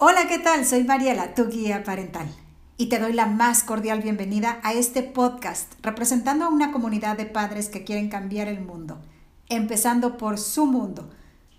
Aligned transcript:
Hola, 0.00 0.28
¿qué 0.28 0.38
tal? 0.38 0.64
Soy 0.64 0.84
Mariela, 0.84 1.34
tu 1.34 1.48
guía 1.48 1.82
parental, 1.82 2.28
y 2.76 2.88
te 2.88 3.00
doy 3.00 3.12
la 3.12 3.26
más 3.26 3.64
cordial 3.64 4.00
bienvenida 4.00 4.60
a 4.62 4.72
este 4.72 5.02
podcast 5.02 5.72
representando 5.82 6.44
a 6.44 6.50
una 6.50 6.70
comunidad 6.70 7.16
de 7.16 7.26
padres 7.26 7.68
que 7.68 7.82
quieren 7.82 8.08
cambiar 8.08 8.46
el 8.46 8.60
mundo, 8.60 9.00
empezando 9.48 10.16
por 10.16 10.38
su 10.38 10.66
mundo, 10.66 11.10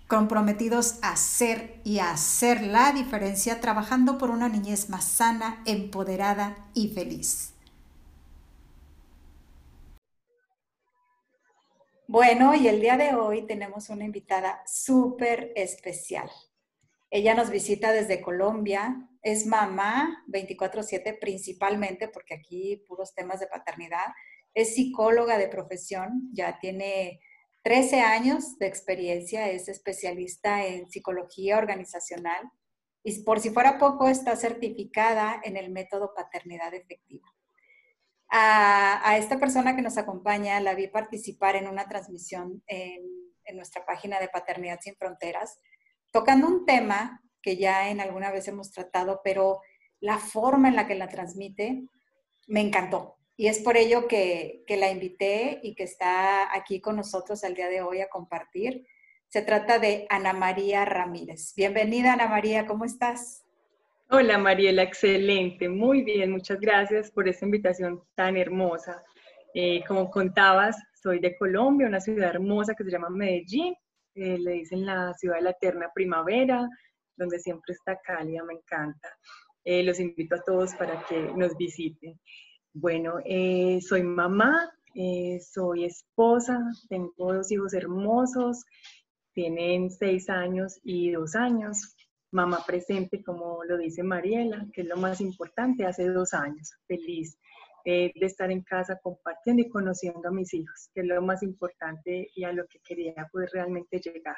comprometidos 0.08 0.98
a 1.02 1.16
ser 1.16 1.82
y 1.84 1.98
a 1.98 2.12
hacer 2.12 2.62
la 2.62 2.92
diferencia 2.92 3.60
trabajando 3.60 4.16
por 4.16 4.30
una 4.30 4.48
niñez 4.48 4.88
más 4.88 5.04
sana, 5.04 5.62
empoderada 5.66 6.56
y 6.72 6.94
feliz. 6.94 7.52
Bueno, 12.06 12.54
y 12.54 12.68
el 12.68 12.80
día 12.80 12.96
de 12.96 13.14
hoy 13.14 13.42
tenemos 13.42 13.90
una 13.90 14.06
invitada 14.06 14.62
súper 14.64 15.52
especial. 15.56 16.30
Ella 17.10 17.34
nos 17.34 17.50
visita 17.50 17.92
desde 17.92 18.22
Colombia, 18.22 19.08
es 19.22 19.44
mamá 19.44 20.24
24/7 20.28 21.18
principalmente, 21.20 22.08
porque 22.08 22.34
aquí 22.34 22.84
puros 22.86 23.14
temas 23.14 23.40
de 23.40 23.48
paternidad, 23.48 24.06
es 24.54 24.74
psicóloga 24.74 25.36
de 25.36 25.48
profesión, 25.48 26.30
ya 26.32 26.58
tiene 26.60 27.20
13 27.62 28.00
años 28.00 28.58
de 28.58 28.68
experiencia, 28.68 29.50
es 29.50 29.68
especialista 29.68 30.64
en 30.66 30.88
psicología 30.88 31.58
organizacional 31.58 32.48
y 33.02 33.22
por 33.22 33.40
si 33.40 33.50
fuera 33.50 33.78
poco 33.78 34.08
está 34.08 34.36
certificada 34.36 35.40
en 35.42 35.56
el 35.56 35.70
método 35.70 36.14
paternidad 36.14 36.72
efectiva. 36.74 37.26
A, 38.28 39.16
esta 39.18 39.40
persona 39.40 39.74
que 39.74 39.82
nos 39.82 39.98
acompaña 39.98 40.60
la 40.60 40.74
vi 40.74 40.86
participar 40.86 41.56
en 41.56 41.66
una 41.66 41.88
transmisión 41.88 42.62
en 42.68 43.56
nuestra 43.56 43.84
página 43.84 44.20
de 44.20 44.28
Paternidad 44.28 44.78
Sin 44.80 44.94
Fronteras 44.94 45.58
tocando 46.10 46.46
un 46.46 46.66
tema 46.66 47.22
que 47.42 47.56
ya 47.56 47.90
en 47.90 48.00
alguna 48.00 48.30
vez 48.30 48.48
hemos 48.48 48.70
tratado, 48.70 49.20
pero 49.24 49.60
la 50.00 50.18
forma 50.18 50.68
en 50.68 50.76
la 50.76 50.86
que 50.86 50.94
la 50.94 51.08
transmite 51.08 51.84
me 52.46 52.60
encantó. 52.60 53.16
Y 53.36 53.46
es 53.46 53.60
por 53.60 53.76
ello 53.76 54.06
que, 54.06 54.64
que, 54.66 54.76
la 54.76 54.90
invité 54.90 55.60
y 55.62 55.74
que 55.74 55.84
está 55.84 56.54
aquí 56.54 56.80
con 56.80 56.96
nosotros 56.96 57.42
el 57.42 57.54
día 57.54 57.68
de 57.68 57.80
hoy 57.80 58.00
a 58.02 58.08
compartir. 58.08 58.86
Se 59.28 59.40
trata 59.40 59.78
de 59.78 60.06
Ana 60.10 60.34
María 60.34 60.84
Ramírez. 60.84 61.54
Bienvenida, 61.56 62.12
Ana 62.12 62.26
María, 62.26 62.66
¿cómo 62.66 62.84
estás? 62.84 63.44
Hola, 64.12 64.38
Mariela, 64.38 64.82
excelente, 64.82 65.68
muy 65.68 66.02
bien, 66.02 66.32
muchas 66.32 66.58
gracias 66.58 67.12
por 67.12 67.28
esta 67.28 67.44
invitación 67.44 68.02
tan 68.16 68.36
hermosa. 68.36 69.04
Eh, 69.54 69.84
como 69.86 70.10
contabas, 70.10 70.76
soy 71.00 71.20
de 71.20 71.36
Colombia, 71.36 71.86
una 71.86 72.00
ciudad 72.00 72.30
hermosa 72.30 72.74
que 72.74 72.82
se 72.82 72.90
llama 72.90 73.08
Medellín, 73.08 73.72
eh, 74.20 74.38
le 74.38 74.52
dicen 74.52 74.84
la 74.84 75.14
ciudad 75.14 75.36
de 75.36 75.42
la 75.42 75.50
eterna 75.50 75.90
primavera, 75.94 76.68
donde 77.16 77.38
siempre 77.38 77.72
está 77.72 77.98
cálida, 78.00 78.44
me 78.44 78.54
encanta. 78.54 79.08
Eh, 79.64 79.82
los 79.82 79.98
invito 79.98 80.34
a 80.34 80.42
todos 80.42 80.74
para 80.74 81.02
que 81.06 81.32
nos 81.34 81.56
visiten. 81.56 82.20
Bueno, 82.74 83.14
eh, 83.24 83.80
soy 83.80 84.02
mamá, 84.02 84.70
soy 85.40 85.84
esposa, 85.84 86.60
tengo 86.88 87.12
dos 87.16 87.50
hijos 87.50 87.72
hermosos, 87.72 88.64
tienen 89.32 89.90
seis 89.90 90.28
años 90.28 90.78
y 90.82 91.12
dos 91.12 91.34
años. 91.34 91.96
Mamá 92.30 92.62
presente, 92.66 93.22
como 93.22 93.64
lo 93.64 93.78
dice 93.78 94.02
Mariela, 94.02 94.66
que 94.72 94.82
es 94.82 94.86
lo 94.86 94.96
más 94.96 95.20
importante, 95.20 95.86
hace 95.86 96.08
dos 96.08 96.34
años, 96.34 96.72
feliz 96.86 97.38
eh, 97.84 98.12
de 98.14 98.26
estar 98.26 98.50
en 98.50 98.62
casa 98.62 98.98
compartiendo 99.02 99.62
y 99.62 99.68
conociendo 99.68 100.28
a 100.28 100.32
mis 100.32 100.52
hijos, 100.54 100.90
que 100.94 101.00
es 101.00 101.06
lo 101.06 101.20
más 101.22 101.42
importante 101.42 102.28
y 102.34 102.44
a 102.44 102.52
lo 102.52 102.66
que 102.66 102.78
quería 102.80 103.28
poder 103.32 103.50
realmente 103.52 103.98
llegar. 103.98 104.36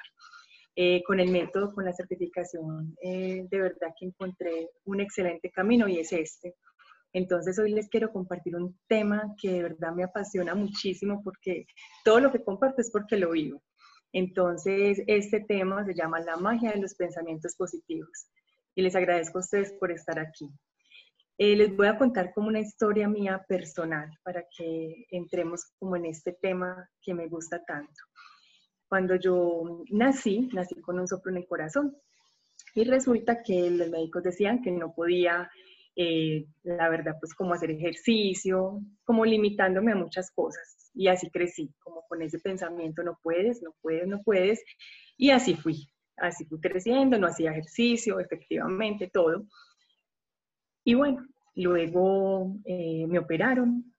Eh, 0.75 1.03
con 1.07 1.21
el 1.21 1.31
método, 1.31 1.75
con 1.75 1.85
la 1.85 1.93
certificación, 1.93 2.97
eh, 3.03 3.47
de 3.51 3.61
verdad 3.61 3.93
que 3.99 4.07
encontré 4.07 4.71
un 4.87 5.01
excelente 5.01 5.51
camino 5.51 5.87
y 5.87 5.99
es 5.99 6.13
este. 6.13 6.55
Entonces 7.13 7.59
hoy 7.59 7.73
les 7.73 7.91
quiero 7.91 8.11
compartir 8.11 8.57
un 8.57 8.79
tema 8.89 9.35
que 9.39 9.51
de 9.51 9.63
verdad 9.65 9.93
me 9.93 10.05
apasiona 10.05 10.55
muchísimo 10.55 11.21
porque 11.23 11.67
todo 12.05 12.21
lo 12.21 12.33
que 12.33 12.43
comparto 12.43 12.81
es 12.81 12.91
porque 12.91 13.19
lo 13.19 13.33
vivo. 13.33 13.63
Entonces 14.15 15.03
este 15.07 15.41
tema 15.41 15.85
se 15.85 15.95
llama 15.95 16.21
la 16.21 16.37
magia 16.37 16.73
de 16.73 16.81
los 16.81 16.95
pensamientos 16.95 17.55
positivos 17.55 18.29
y 18.75 18.81
les 18.81 18.97
agradezco 18.97 19.39
a 19.39 19.43
ustedes 19.43 19.75
por 19.79 19.93
estar 19.93 20.19
aquí. 20.19 20.49
Eh, 21.39 21.57
les 21.57 21.75
voy 21.75 21.87
a 21.87 21.97
contar 21.97 22.33
como 22.35 22.49
una 22.49 22.61
historia 22.61 23.09
mía 23.09 23.45
personal 23.49 24.11
para 24.23 24.45
que 24.57 25.07
entremos 25.11 25.65
como 25.79 25.97
en 25.97 26.07
este 26.07 26.33
tema 26.33 26.89
que 27.01 27.15
me 27.15 27.27
gusta 27.27 27.65
tanto. 27.65 28.03
Cuando 28.89 29.17
yo 29.17 29.83
nací, 29.91 30.51
nací 30.53 30.75
con 30.83 31.01
un 31.01 31.09
soplo 31.09 31.33
en 31.33 31.39
el 31.39 31.47
corazón 31.47 31.97
y 32.75 32.85
resulta 32.85 33.43
que 33.43 33.71
los 33.71 33.89
médicos 33.89 34.23
decían 34.23 34.63
que 34.63 34.71
no 34.71 34.95
podía, 34.95 35.51
eh, 35.97 36.47
la 36.63 36.89
verdad, 36.91 37.17
pues 37.19 37.35
como 37.35 37.55
hacer 37.55 37.71
ejercicio, 37.71 38.81
como 39.05 39.25
limitándome 39.25 39.93
a 39.93 39.97
muchas 39.97 40.31
cosas. 40.31 40.91
Y 40.95 41.09
así 41.09 41.31
crecí, 41.31 41.75
como 41.81 42.03
con 42.09 42.21
ese 42.21 42.39
pensamiento, 42.39 43.03
no 43.03 43.19
puedes, 43.23 43.63
no 43.63 43.75
puedes, 43.81 44.07
no 44.07 44.23
puedes. 44.23 44.63
Y 45.17 45.31
así 45.31 45.55
fui, 45.55 45.89
así 46.19 46.45
fui 46.45 46.61
creciendo, 46.61 47.19
no 47.19 47.27
hacía 47.27 47.53
ejercicio, 47.53 48.21
efectivamente, 48.21 49.09
todo. 49.13 49.47
Y 50.85 50.95
bueno, 50.95 51.27
luego 51.55 52.57
eh, 52.65 53.07
me 53.07 53.19
operaron, 53.19 53.95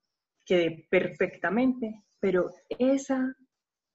quedé 0.45 0.87
perfectamente, 0.89 2.03
pero 2.19 2.49
esa 2.69 3.35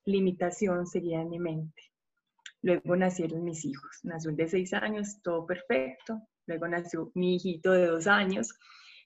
limitación 0.05 0.87
seguía 0.87 1.21
en 1.21 1.31
mi 1.31 1.39
mente. 1.39 1.83
Luego 2.63 2.97
nacieron 2.97 3.45
mis 3.45 3.65
hijos. 3.65 4.01
Nació 4.03 4.31
el 4.31 4.37
de 4.37 4.49
seis 4.49 4.73
años, 4.73 5.21
todo 5.23 5.47
perfecto. 5.47 6.21
Luego 6.47 6.67
nació 6.67 7.11
mi 7.15 7.37
hijito 7.37 7.73
de 7.73 7.87
dos 7.87 8.07
años 8.07 8.55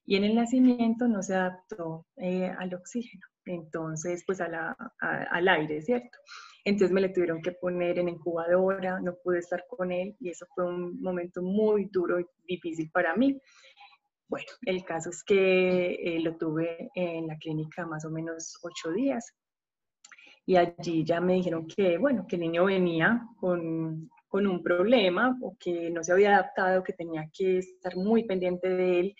y 0.05 0.17
en 0.17 0.25
el 0.25 0.35
nacimiento 0.35 1.07
no 1.07 1.23
se 1.23 1.35
adaptó 1.35 2.07
eh, 2.17 2.53
al 2.59 2.75
oxígeno, 2.75 3.25
entonces 3.45 4.25
pues 4.27 4.41
al 4.41 5.49
aire, 5.49 5.83
¿cierto? 5.83 6.19
Entonces 6.65 6.93
me 6.93 7.01
le 7.01 7.09
tuvieron 7.09 7.43
que 7.43 7.53
poner 7.53 7.99
en 7.99 8.09
incubadora, 8.09 9.01
no 9.01 9.15
pude 9.23 9.41
estar 9.41 9.65
con 9.69 9.91
él 9.91 10.17
y 10.21 10.31
eso 10.31 10.47
fue 10.55 10.67
un 10.67 11.01
momento 11.01 11.43
muy 11.43 11.89
duro 11.93 12.21
y 12.21 12.27
difícil 12.45 12.91
para 12.91 13.17
mí. 13.17 13.41
Bueno, 14.33 14.47
el 14.63 14.83
caso 14.83 15.11
es 15.11 15.23
que 15.23 15.93
eh, 15.93 16.21
lo 16.21 16.39
tuve 16.39 16.91
en 16.95 17.27
la 17.27 17.37
clínica 17.37 17.85
más 17.85 18.07
o 18.07 18.11
menos 18.11 18.59
ocho 18.63 18.91
días 18.91 19.31
y 20.47 20.57
allí 20.57 21.05
ya 21.05 21.21
me 21.21 21.35
dijeron 21.35 21.67
que, 21.67 21.99
bueno, 21.99 22.25
que 22.27 22.37
el 22.37 22.41
niño 22.41 22.65
venía 22.65 23.29
con, 23.37 24.09
con 24.29 24.47
un 24.47 24.63
problema 24.63 25.37
o 25.43 25.55
que 25.61 25.91
no 25.91 26.03
se 26.03 26.13
había 26.13 26.37
adaptado, 26.37 26.83
que 26.83 26.95
tenía 26.95 27.29
que 27.31 27.59
estar 27.59 27.95
muy 27.95 28.25
pendiente 28.25 28.71
de 28.71 29.01
él 29.01 29.17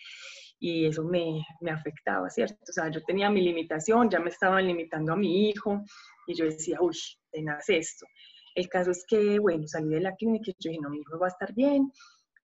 y 0.59 0.87
eso 0.87 1.05
me, 1.05 1.45
me, 1.61 1.73
afectaba, 1.73 2.31
¿cierto? 2.31 2.57
O 2.67 2.73
sea, 2.73 2.91
yo 2.91 3.03
tenía 3.03 3.29
mi 3.29 3.43
limitación, 3.43 4.09
ya 4.09 4.19
me 4.19 4.31
estaban 4.31 4.67
limitando 4.67 5.13
a 5.13 5.17
mi 5.17 5.51
hijo 5.51 5.85
y 6.27 6.33
yo 6.33 6.47
decía, 6.47 6.79
uy, 6.81 6.97
tenaz 7.31 7.69
esto. 7.69 8.07
El 8.55 8.67
caso 8.71 8.93
es 8.93 9.05
que, 9.07 9.39
bueno, 9.39 9.69
salí 9.69 9.91
de 9.91 10.01
la 10.01 10.17
clínica 10.17 10.53
y 10.53 10.55
yo 10.59 10.71
dije, 10.71 10.81
no, 10.81 10.89
mi 10.89 11.01
hijo 11.01 11.19
va 11.19 11.27
a 11.27 11.37
estar 11.37 11.53
bien, 11.53 11.93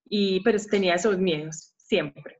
y, 0.04 0.40
pero 0.40 0.58
tenía 0.70 0.96
esos 0.96 1.16
miedos, 1.16 1.72
siempre. 1.78 2.38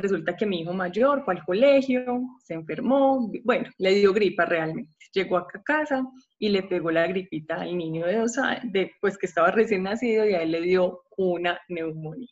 Resulta 0.00 0.36
que 0.36 0.46
mi 0.46 0.60
hijo 0.60 0.72
mayor 0.72 1.24
fue 1.24 1.34
al 1.34 1.44
colegio, 1.44 2.22
se 2.42 2.54
enfermó, 2.54 3.30
bueno, 3.44 3.68
le 3.78 3.94
dio 3.94 4.12
gripa 4.12 4.44
realmente. 4.44 4.94
Llegó 5.12 5.38
acá 5.38 5.58
a 5.58 5.62
casa 5.62 6.06
y 6.38 6.48
le 6.50 6.62
pegó 6.62 6.90
la 6.90 7.06
gripita 7.06 7.62
al 7.62 7.76
niño 7.76 8.06
de 8.06 8.16
dos 8.16 8.38
años, 8.38 8.64
de, 8.72 8.92
pues 9.00 9.16
que 9.16 9.26
estaba 9.26 9.50
recién 9.50 9.82
nacido 9.82 10.26
y 10.28 10.34
a 10.34 10.42
él 10.42 10.52
le 10.52 10.60
dio 10.60 11.02
una 11.16 11.58
neumonía. 11.68 12.28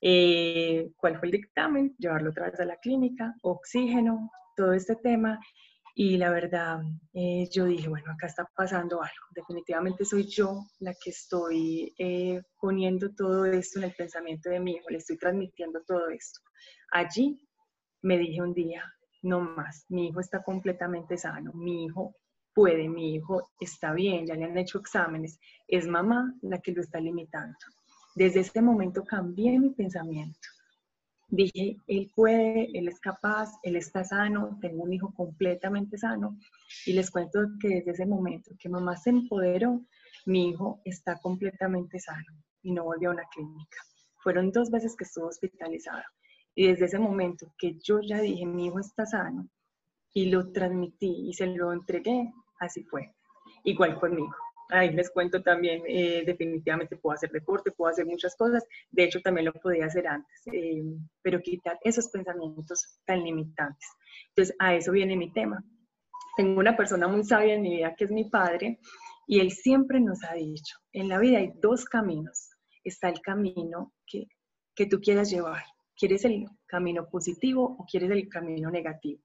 Eh, 0.00 0.90
¿Cuál 0.96 1.18
fue 1.18 1.26
el 1.26 1.32
dictamen? 1.32 1.94
Llevarlo 1.98 2.30
otra 2.30 2.50
vez 2.50 2.60
a 2.60 2.64
la 2.64 2.76
clínica, 2.76 3.34
oxígeno, 3.42 4.30
todo 4.56 4.72
este 4.72 4.96
tema. 4.96 5.38
Y 6.00 6.16
la 6.16 6.30
verdad, 6.30 6.80
eh, 7.12 7.48
yo 7.50 7.64
dije, 7.64 7.88
bueno, 7.88 8.12
acá 8.12 8.28
está 8.28 8.48
pasando 8.54 9.02
algo. 9.02 9.26
Definitivamente 9.34 10.04
soy 10.04 10.28
yo 10.28 10.62
la 10.78 10.94
que 10.94 11.10
estoy 11.10 11.92
eh, 11.98 12.40
poniendo 12.60 13.12
todo 13.16 13.44
esto 13.46 13.80
en 13.80 13.86
el 13.86 13.94
pensamiento 13.96 14.48
de 14.48 14.60
mi 14.60 14.76
hijo, 14.76 14.90
le 14.90 14.98
estoy 14.98 15.18
transmitiendo 15.18 15.82
todo 15.84 16.08
esto. 16.10 16.38
Allí 16.92 17.44
me 18.02 18.16
dije 18.16 18.40
un 18.40 18.54
día, 18.54 18.84
no 19.22 19.40
más, 19.40 19.86
mi 19.88 20.06
hijo 20.06 20.20
está 20.20 20.40
completamente 20.40 21.16
sano, 21.16 21.52
mi 21.52 21.86
hijo 21.86 22.14
puede, 22.54 22.88
mi 22.88 23.16
hijo 23.16 23.50
está 23.58 23.92
bien, 23.92 24.24
ya 24.24 24.36
le 24.36 24.44
han 24.44 24.56
hecho 24.56 24.78
exámenes, 24.78 25.40
es 25.66 25.88
mamá 25.88 26.32
la 26.42 26.60
que 26.60 26.70
lo 26.70 26.80
está 26.80 27.00
limitando. 27.00 27.58
Desde 28.14 28.38
ese 28.38 28.62
momento 28.62 29.02
cambié 29.02 29.58
mi 29.58 29.70
pensamiento 29.70 30.48
dije, 31.28 31.76
él 31.86 32.10
puede, 32.14 32.68
él 32.76 32.88
es 32.88 32.98
capaz, 33.00 33.52
él 33.62 33.76
está 33.76 34.04
sano, 34.04 34.58
tengo 34.60 34.82
un 34.82 34.92
hijo 34.92 35.12
completamente 35.14 35.98
sano. 35.98 36.38
Y 36.86 36.92
les 36.92 37.10
cuento 37.10 37.40
que 37.60 37.68
desde 37.68 37.92
ese 37.92 38.06
momento 38.06 38.50
que 38.58 38.68
mamá 38.68 38.96
se 38.96 39.10
empoderó, 39.10 39.80
mi 40.26 40.50
hijo 40.50 40.80
está 40.84 41.18
completamente 41.20 41.98
sano 42.00 42.42
y 42.62 42.72
no 42.72 42.84
volvió 42.84 43.10
a 43.10 43.14
una 43.14 43.28
clínica. 43.34 43.78
Fueron 44.22 44.50
dos 44.50 44.70
veces 44.70 44.96
que 44.96 45.04
estuvo 45.04 45.28
hospitalizado. 45.28 46.02
Y 46.54 46.66
desde 46.66 46.86
ese 46.86 46.98
momento 46.98 47.52
que 47.56 47.78
yo 47.78 48.00
ya 48.00 48.20
dije, 48.20 48.44
mi 48.44 48.66
hijo 48.66 48.80
está 48.80 49.06
sano, 49.06 49.48
y 50.12 50.30
lo 50.30 50.50
transmití 50.50 51.28
y 51.28 51.32
se 51.32 51.46
lo 51.46 51.72
entregué, 51.72 52.32
así 52.58 52.82
fue. 52.84 53.14
Igual 53.64 54.00
conmigo. 54.00 54.34
Ahí 54.68 54.92
les 54.92 55.10
cuento 55.10 55.42
también, 55.42 55.82
eh, 55.86 56.22
definitivamente 56.24 56.96
puedo 56.96 57.14
hacer 57.14 57.30
deporte, 57.30 57.72
puedo 57.72 57.90
hacer 57.90 58.06
muchas 58.06 58.36
cosas, 58.36 58.64
de 58.90 59.04
hecho 59.04 59.20
también 59.20 59.46
lo 59.46 59.52
podía 59.52 59.86
hacer 59.86 60.06
antes, 60.06 60.42
eh, 60.52 60.82
pero 61.22 61.40
quitar 61.40 61.78
esos 61.82 62.08
pensamientos 62.08 62.98
tan 63.04 63.22
limitantes. 63.22 63.88
Entonces, 64.30 64.54
a 64.58 64.74
eso 64.74 64.92
viene 64.92 65.16
mi 65.16 65.32
tema. 65.32 65.62
Tengo 66.36 66.60
una 66.60 66.76
persona 66.76 67.08
muy 67.08 67.24
sabia 67.24 67.54
en 67.54 67.62
mi 67.62 67.76
vida 67.76 67.94
que 67.96 68.04
es 68.04 68.10
mi 68.10 68.28
padre 68.28 68.78
y 69.26 69.40
él 69.40 69.50
siempre 69.50 70.00
nos 70.00 70.22
ha 70.24 70.34
dicho, 70.34 70.78
en 70.92 71.08
la 71.08 71.18
vida 71.18 71.38
hay 71.38 71.52
dos 71.60 71.84
caminos. 71.84 72.50
Está 72.84 73.08
el 73.08 73.20
camino 73.20 73.92
que, 74.06 74.28
que 74.74 74.86
tú 74.86 75.00
quieras 75.00 75.30
llevar. 75.30 75.62
¿Quieres 75.96 76.24
el 76.24 76.46
camino 76.66 77.08
positivo 77.10 77.76
o 77.78 77.84
quieres 77.84 78.10
el 78.10 78.28
camino 78.28 78.70
negativo? 78.70 79.20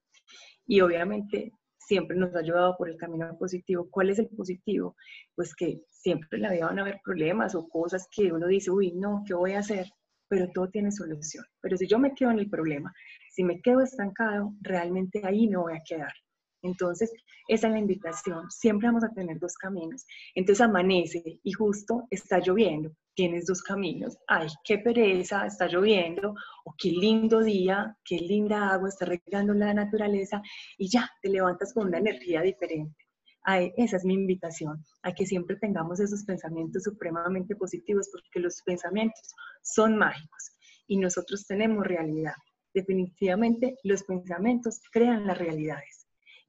Y 0.66 0.82
obviamente 0.82 1.54
siempre 1.86 2.18
nos 2.18 2.36
ha 2.36 2.40
ayudado 2.40 2.76
por 2.78 2.90
el 2.90 2.98
camino 2.98 3.38
positivo. 3.38 3.88
¿Cuál 3.90 4.10
es 4.10 4.20
el 4.20 4.30
positivo? 4.30 4.96
Pues 5.36 5.56
que 5.56 5.82
siempre 5.90 6.38
en 6.38 6.42
la 6.44 6.52
vida 6.52 6.66
van 6.68 6.80
a 6.80 6.84
haber 6.84 7.02
problemas 7.04 7.56
o 7.56 7.68
cosas 7.68 8.08
que 8.12 8.32
uno 8.32 8.48
dice, 8.48 8.72
uy, 8.72 8.94
no, 8.94 9.24
¿qué 9.26 9.34
voy 9.34 9.54
a 9.54 9.60
hacer? 9.60 9.88
Pero 10.28 10.50
todo 10.54 10.70
tiene 10.70 10.92
solución. 10.92 11.46
Pero 11.62 11.78
si 11.78 11.88
yo 11.88 12.00
me 12.00 12.14
quedo 12.14 12.32
en 12.32 12.40
el 12.40 12.50
problema, 12.50 12.94
si 13.32 13.44
me 13.44 13.62
quedo 13.62 13.82
estancado, 13.82 14.54
realmente 14.62 15.22
ahí 15.24 15.48
me 15.48 15.58
voy 15.58 15.74
a 15.74 15.84
quedar. 15.86 16.14
Entonces, 16.64 17.12
esa 17.50 17.68
es 17.68 17.74
la 17.74 17.80
invitación. 17.80 18.50
Siempre 18.50 18.88
vamos 18.88 19.04
a 19.04 19.14
tener 19.14 19.38
dos 19.38 19.56
caminos. 19.56 20.06
Entonces 20.34 20.62
amanece 20.62 21.40
y 21.44 21.52
justo 21.52 22.08
está 22.10 22.40
lloviendo. 22.40 22.92
Tienes 23.16 23.46
dos 23.46 23.62
caminos. 23.62 24.18
Ay, 24.28 24.48
qué 24.64 24.80
pereza, 24.80 25.46
está 25.46 25.68
lloviendo. 25.68 26.34
O 26.64 26.74
qué 26.78 26.90
lindo 26.90 27.42
día, 27.42 27.98
qué 28.06 28.18
linda 28.18 28.70
agua, 28.70 28.90
está 28.90 29.06
regando 29.06 29.54
la 29.54 29.74
naturaleza. 29.74 30.42
Y 30.78 30.90
ya, 30.90 31.10
te 31.22 31.30
levantas 31.30 31.74
con 31.74 31.88
una 31.88 31.98
energía 31.98 32.42
diferente. 32.42 32.96
Ay, 33.44 33.74
esa 33.76 33.98
es 33.98 34.06
mi 34.06 34.14
invitación, 34.14 34.82
a 35.02 35.12
que 35.12 35.26
siempre 35.26 35.58
tengamos 35.58 36.00
esos 36.00 36.24
pensamientos 36.24 36.84
supremamente 36.84 37.58
positivos, 37.58 38.10
porque 38.10 38.40
los 38.40 38.62
pensamientos 38.62 39.36
son 39.62 39.98
mágicos 39.98 40.54
y 40.88 40.96
nosotros 40.96 41.46
tenemos 41.46 41.86
realidad. 41.86 42.36
Definitivamente 42.74 43.76
los 43.84 44.04
pensamientos 44.04 44.80
crean 44.94 45.28
las 45.28 45.38
realidades 45.38 46.03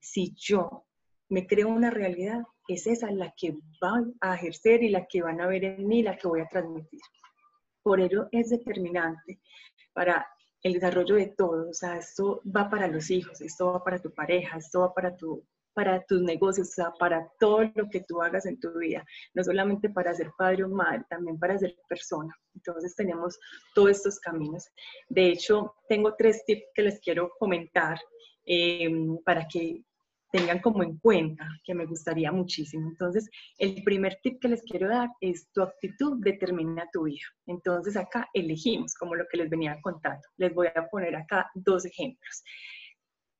si 0.04 0.34
yo 0.36 0.84
me 1.28 1.46
creo 1.46 1.68
una 1.68 1.90
realidad, 1.90 2.42
es 2.68 2.86
esa 2.86 3.10
la 3.10 3.32
que 3.36 3.56
van 3.80 4.14
a 4.20 4.34
ejercer 4.34 4.82
y 4.82 4.90
la 4.90 5.06
que 5.06 5.22
van 5.22 5.40
a 5.40 5.46
ver 5.46 5.64
en 5.64 5.86
mí, 5.86 6.02
la 6.02 6.16
que 6.16 6.28
voy 6.28 6.40
a 6.40 6.48
transmitir. 6.48 7.00
Por 7.82 8.00
ello 8.00 8.28
es 8.30 8.50
determinante 8.50 9.40
para 9.92 10.26
el 10.62 10.74
desarrollo 10.74 11.16
de 11.16 11.34
todo. 11.36 11.70
O 11.70 11.74
sea, 11.74 11.98
esto 11.98 12.42
va 12.44 12.68
para 12.70 12.88
los 12.88 13.10
hijos, 13.10 13.40
esto 13.40 13.72
va 13.72 13.82
para 13.82 14.00
tu 14.00 14.12
pareja, 14.12 14.58
esto 14.58 14.80
va 14.80 14.94
para, 14.94 15.16
tu, 15.16 15.46
para 15.74 16.04
tus 16.04 16.22
negocios, 16.22 16.68
o 16.68 16.72
sea, 16.72 16.92
para 16.98 17.28
todo 17.38 17.64
lo 17.74 17.88
que 17.90 18.00
tú 18.00 18.22
hagas 18.22 18.46
en 18.46 18.60
tu 18.60 18.78
vida. 18.78 19.04
No 19.34 19.42
solamente 19.42 19.90
para 19.90 20.14
ser 20.14 20.30
padre 20.38 20.64
o 20.64 20.68
madre, 20.68 21.04
también 21.08 21.38
para 21.38 21.58
ser 21.58 21.76
persona. 21.88 22.34
Entonces 22.54 22.94
tenemos 22.94 23.38
todos 23.74 23.90
estos 23.90 24.20
caminos. 24.20 24.66
De 25.08 25.28
hecho, 25.28 25.74
tengo 25.88 26.14
tres 26.16 26.44
tips 26.46 26.64
que 26.74 26.82
les 26.82 27.00
quiero 27.00 27.30
comentar 27.38 27.98
eh, 28.46 28.88
para 29.24 29.46
que 29.46 29.82
tengan 30.34 30.58
como 30.58 30.82
en 30.82 30.98
cuenta, 30.98 31.46
que 31.62 31.76
me 31.76 31.86
gustaría 31.86 32.32
muchísimo. 32.32 32.88
Entonces, 32.88 33.30
el 33.56 33.84
primer 33.84 34.18
tip 34.20 34.40
que 34.40 34.48
les 34.48 34.62
quiero 34.62 34.88
dar 34.88 35.08
es 35.20 35.48
tu 35.52 35.62
actitud 35.62 36.18
determina 36.24 36.88
tu 36.92 37.04
vida. 37.04 37.24
Entonces, 37.46 37.96
acá 37.96 38.28
elegimos, 38.34 38.96
como 38.96 39.14
lo 39.14 39.26
que 39.30 39.36
les 39.36 39.48
venía 39.48 39.80
contando. 39.80 40.26
Les 40.36 40.52
voy 40.52 40.66
a 40.74 40.88
poner 40.88 41.14
acá 41.14 41.48
dos 41.54 41.84
ejemplos. 41.84 42.42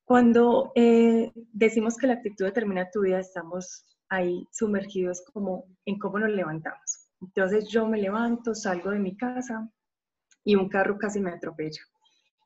Cuando 0.05 0.70
eh, 0.76 1.32
decimos 1.35 1.96
que 1.96 2.06
la 2.06 2.12
actitud 2.12 2.44
determina 2.44 2.88
tu 2.93 3.00
vida, 3.00 3.19
estamos 3.19 3.85
ahí 4.08 4.46
sumergidos 4.52 5.20
como 5.32 5.64
en 5.87 5.99
cómo 5.99 6.20
nos 6.20 6.31
levantamos. 6.31 7.08
Entonces, 7.20 7.67
yo 7.70 7.88
me 7.88 7.99
levanto, 7.99 8.55
salgo 8.55 8.93
de 8.93 9.00
mi 9.00 9.17
casa 9.17 9.69
y 10.44 10.55
un 10.55 10.69
carro 10.69 10.96
casi 10.96 11.19
me 11.19 11.32
atropella 11.32 11.81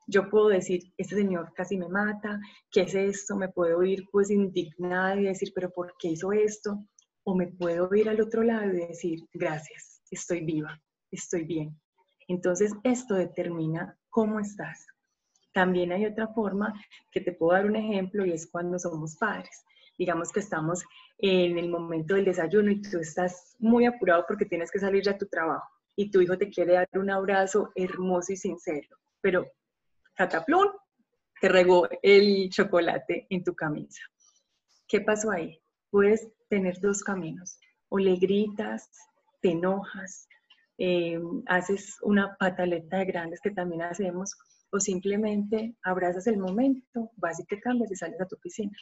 yo 0.09 0.29
puedo 0.29 0.47
decir, 0.47 0.81
este 0.97 1.15
señor 1.15 1.53
casi 1.53 1.77
me 1.77 1.87
mata, 1.87 2.39
¿qué 2.71 2.81
es 2.81 2.95
esto? 2.95 3.35
Me 3.35 3.49
puedo 3.49 3.83
ir 3.83 4.05
pues 4.11 4.31
indignada 4.31 5.15
y 5.15 5.25
decir, 5.25 5.51
pero 5.53 5.69
¿por 5.69 5.93
qué 5.99 6.09
hizo 6.09 6.31
esto? 6.31 6.83
O 7.23 7.35
me 7.35 7.47
puedo 7.47 7.93
ir 7.93 8.09
al 8.09 8.19
otro 8.19 8.43
lado 8.43 8.73
y 8.73 8.87
decir, 8.87 9.19
gracias, 9.33 10.01
estoy 10.09 10.43
viva, 10.43 10.81
estoy 11.11 11.43
bien. 11.43 11.79
Entonces, 12.27 12.73
esto 12.83 13.15
determina 13.15 13.97
cómo 14.09 14.39
estás. 14.39 14.85
También 15.53 15.91
hay 15.91 16.05
otra 16.05 16.27
forma 16.27 16.73
que 17.11 17.21
te 17.21 17.33
puedo 17.33 17.53
dar 17.53 17.65
un 17.65 17.75
ejemplo 17.75 18.25
y 18.25 18.31
es 18.31 18.49
cuando 18.51 18.79
somos 18.79 19.15
padres. 19.17 19.63
Digamos 19.97 20.31
que 20.31 20.39
estamos 20.39 20.83
en 21.17 21.57
el 21.57 21.69
momento 21.69 22.15
del 22.15 22.25
desayuno 22.25 22.71
y 22.71 22.81
tú 22.81 22.99
estás 22.99 23.55
muy 23.59 23.85
apurado 23.85 24.25
porque 24.27 24.45
tienes 24.45 24.71
que 24.71 24.79
salir 24.79 25.07
a 25.09 25.17
tu 25.17 25.27
trabajo 25.27 25.67
y 25.95 26.09
tu 26.09 26.21
hijo 26.21 26.37
te 26.37 26.49
quiere 26.49 26.73
dar 26.73 26.87
un 26.93 27.09
abrazo 27.09 27.71
hermoso 27.75 28.31
y 28.31 28.37
sincero, 28.37 28.87
pero 29.21 29.45
cataplún, 30.19 30.67
te 31.39 31.47
regó 31.47 31.87
el 32.03 32.49
chocolate 32.49 33.25
en 33.29 33.41
tu 33.41 33.55
camisa. 33.55 34.01
¿Qué 34.85 34.99
pasó 34.99 35.31
ahí? 35.31 35.57
Puedes 35.89 36.27
tener 36.49 36.81
dos 36.81 37.01
caminos. 37.03 37.57
O 37.87 37.97
le 37.97 38.17
gritas, 38.17 38.89
te 39.41 39.51
enojas, 39.51 40.27
em, 40.77 41.41
haces 41.47 41.95
una 42.01 42.35
pataleta 42.37 42.97
de 42.97 43.05
grandes 43.05 43.39
que 43.39 43.51
también 43.51 43.81
hacemos, 43.81 44.35
o 44.71 44.79
simplemente 44.81 45.77
abrazas 45.83 46.27
el 46.27 46.37
momento, 46.37 47.09
vas 47.15 47.39
y 47.39 47.45
te 47.45 47.61
cambias 47.61 47.89
y 47.89 47.95
sales 47.95 48.19
a 48.19 48.27
tu 48.27 48.35
piscina. 48.37 48.77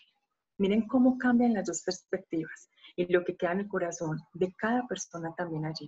Miren 0.57 0.88
cómo 0.88 1.19
cambian 1.19 1.54
las 1.54 1.68
dos 1.68 1.83
perspectivas 1.83 2.68
y 2.95 3.06
lo 3.13 3.24
que 3.24 3.38
queda 3.38 3.51
en 3.51 3.60
el 3.60 3.68
corazón 3.68 4.19
de 4.33 4.51
cada 4.54 4.88
persona 4.88 5.36
también 5.38 5.66
allí. 5.66 5.88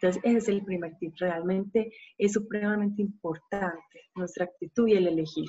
Entonces, 0.00 0.22
ese 0.24 0.38
es 0.38 0.48
el 0.48 0.64
primer 0.64 0.96
tip. 0.98 1.14
Realmente 1.18 1.92
es 2.16 2.32
supremamente 2.32 3.02
importante 3.02 4.02
nuestra 4.14 4.44
actitud 4.44 4.86
y 4.86 4.94
el 4.94 5.08
elegir. 5.08 5.48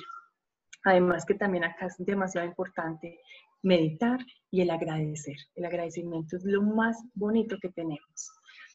Además 0.84 1.24
que 1.24 1.34
también 1.34 1.64
acá 1.64 1.86
es 1.86 1.94
demasiado 1.98 2.46
importante 2.46 3.18
meditar 3.62 4.18
y 4.50 4.62
el 4.62 4.70
agradecer. 4.70 5.36
El 5.54 5.66
agradecimiento 5.66 6.36
es 6.36 6.44
lo 6.44 6.62
más 6.62 6.96
bonito 7.14 7.58
que 7.60 7.68
tenemos. 7.68 8.30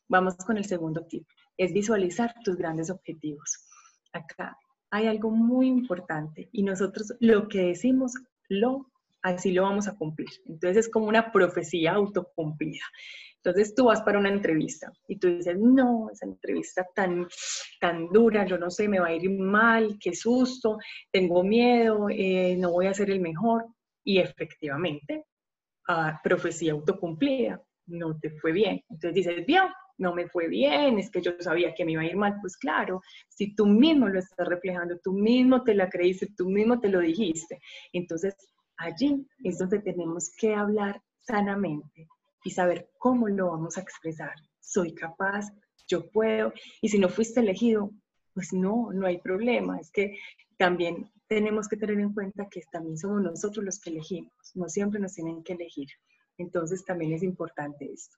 Vamos 0.08 0.36
con 0.38 0.58
el 0.58 0.66
segundo 0.66 1.06
tip. 1.08 1.28
Es 1.58 1.74
visualizar 1.74 2.34
tus 2.44 2.56
grandes 2.56 2.90
objetivos. 2.90 3.68
Acá 4.14 4.58
hay 4.92 5.08
algo 5.08 5.32
muy 5.32 5.68
importante 5.68 6.48
y 6.52 6.64
nosotros 6.64 7.14
lo 7.20 7.48
que 7.48 7.68
decimos 7.68 8.14
lo 8.48 8.86
así 9.26 9.52
lo 9.52 9.64
vamos 9.64 9.88
a 9.88 9.96
cumplir. 9.96 10.30
Entonces 10.46 10.86
es 10.86 10.90
como 10.90 11.08
una 11.08 11.32
profecía 11.32 11.94
autocumplida. 11.94 12.86
Entonces 13.38 13.76
tú 13.76 13.86
vas 13.86 14.02
para 14.02 14.20
una 14.20 14.30
entrevista 14.30 14.92
y 15.08 15.18
tú 15.18 15.28
dices, 15.28 15.58
no, 15.60 16.10
esa 16.12 16.26
entrevista 16.26 16.86
tan, 16.96 17.28
tan 17.80 18.08
dura, 18.10 18.46
yo 18.46 18.58
no 18.58 18.70
sé, 18.70 18.88
me 18.88 19.00
va 19.00 19.08
a 19.08 19.14
ir 19.14 19.30
mal, 19.30 19.98
qué 20.00 20.16
susto, 20.16 20.78
tengo 21.12 21.44
miedo, 21.44 22.08
eh, 22.10 22.56
no 22.58 22.72
voy 22.72 22.88
a 22.88 22.94
ser 22.94 23.10
el 23.10 23.20
mejor. 23.20 23.66
Y 24.04 24.20
efectivamente, 24.20 25.26
a 25.88 26.20
profecía 26.24 26.74
autocumplida, 26.74 27.62
no 27.88 28.20
te 28.20 28.30
fue 28.32 28.52
bien. 28.52 28.84
Entonces 28.90 29.14
dices, 29.14 29.46
bien, 29.46 29.64
no 29.98 30.14
me 30.14 30.28
fue 30.28 30.48
bien, 30.48 31.00
es 31.00 31.10
que 31.10 31.22
yo 31.22 31.32
sabía 31.40 31.74
que 31.74 31.86
me 31.86 31.94
iba 31.94 32.02
a 32.02 32.06
ir 32.06 32.16
mal. 32.16 32.38
Pues 32.42 32.58
claro, 32.58 33.02
si 33.30 33.56
tú 33.56 33.66
mismo 33.66 34.08
lo 34.08 34.20
estás 34.20 34.48
reflejando, 34.48 35.00
tú 35.04 35.14
mismo 35.14 35.64
te 35.64 35.74
la 35.74 35.90
creíste, 35.90 36.28
tú 36.38 36.50
mismo 36.50 36.80
te 36.80 36.90
lo 36.90 37.00
dijiste. 37.00 37.60
Entonces 37.94 38.36
allí 38.78 39.28
es 39.44 39.58
donde 39.58 39.80
tenemos 39.80 40.32
que 40.38 40.54
hablar 40.54 41.02
sanamente 41.22 42.08
y 42.44 42.52
saber 42.52 42.90
cómo 42.98 43.28
lo 43.28 43.52
vamos 43.52 43.78
a 43.78 43.82
expresar. 43.82 44.34
Soy 44.60 44.94
capaz, 44.94 45.52
yo 45.88 46.10
puedo, 46.12 46.54
y 46.82 46.90
si 46.90 47.00
no 47.00 47.10
fuiste 47.10 47.40
elegido, 47.40 47.92
pues 48.34 48.54
no, 48.54 48.92
no 48.92 49.08
hay 49.08 49.18
problema. 49.20 49.80
Es 49.80 49.92
que 49.92 50.18
también 50.58 51.12
tenemos 51.28 51.68
que 51.68 51.78
tener 51.78 52.00
en 52.00 52.14
cuenta 52.14 52.48
que 52.50 52.62
también 52.72 52.98
somos 52.98 53.22
nosotros 53.22 53.66
los 53.66 53.80
que 53.80 53.90
elegimos, 53.90 54.32
no 54.54 54.70
siempre 54.70 55.00
nos 55.00 55.14
tienen 55.14 55.44
que 55.44 55.54
elegir. 55.54 55.88
Entonces 56.38 56.84
también 56.86 57.14
es 57.14 57.24
importante 57.24 57.92
esto. 57.92 58.18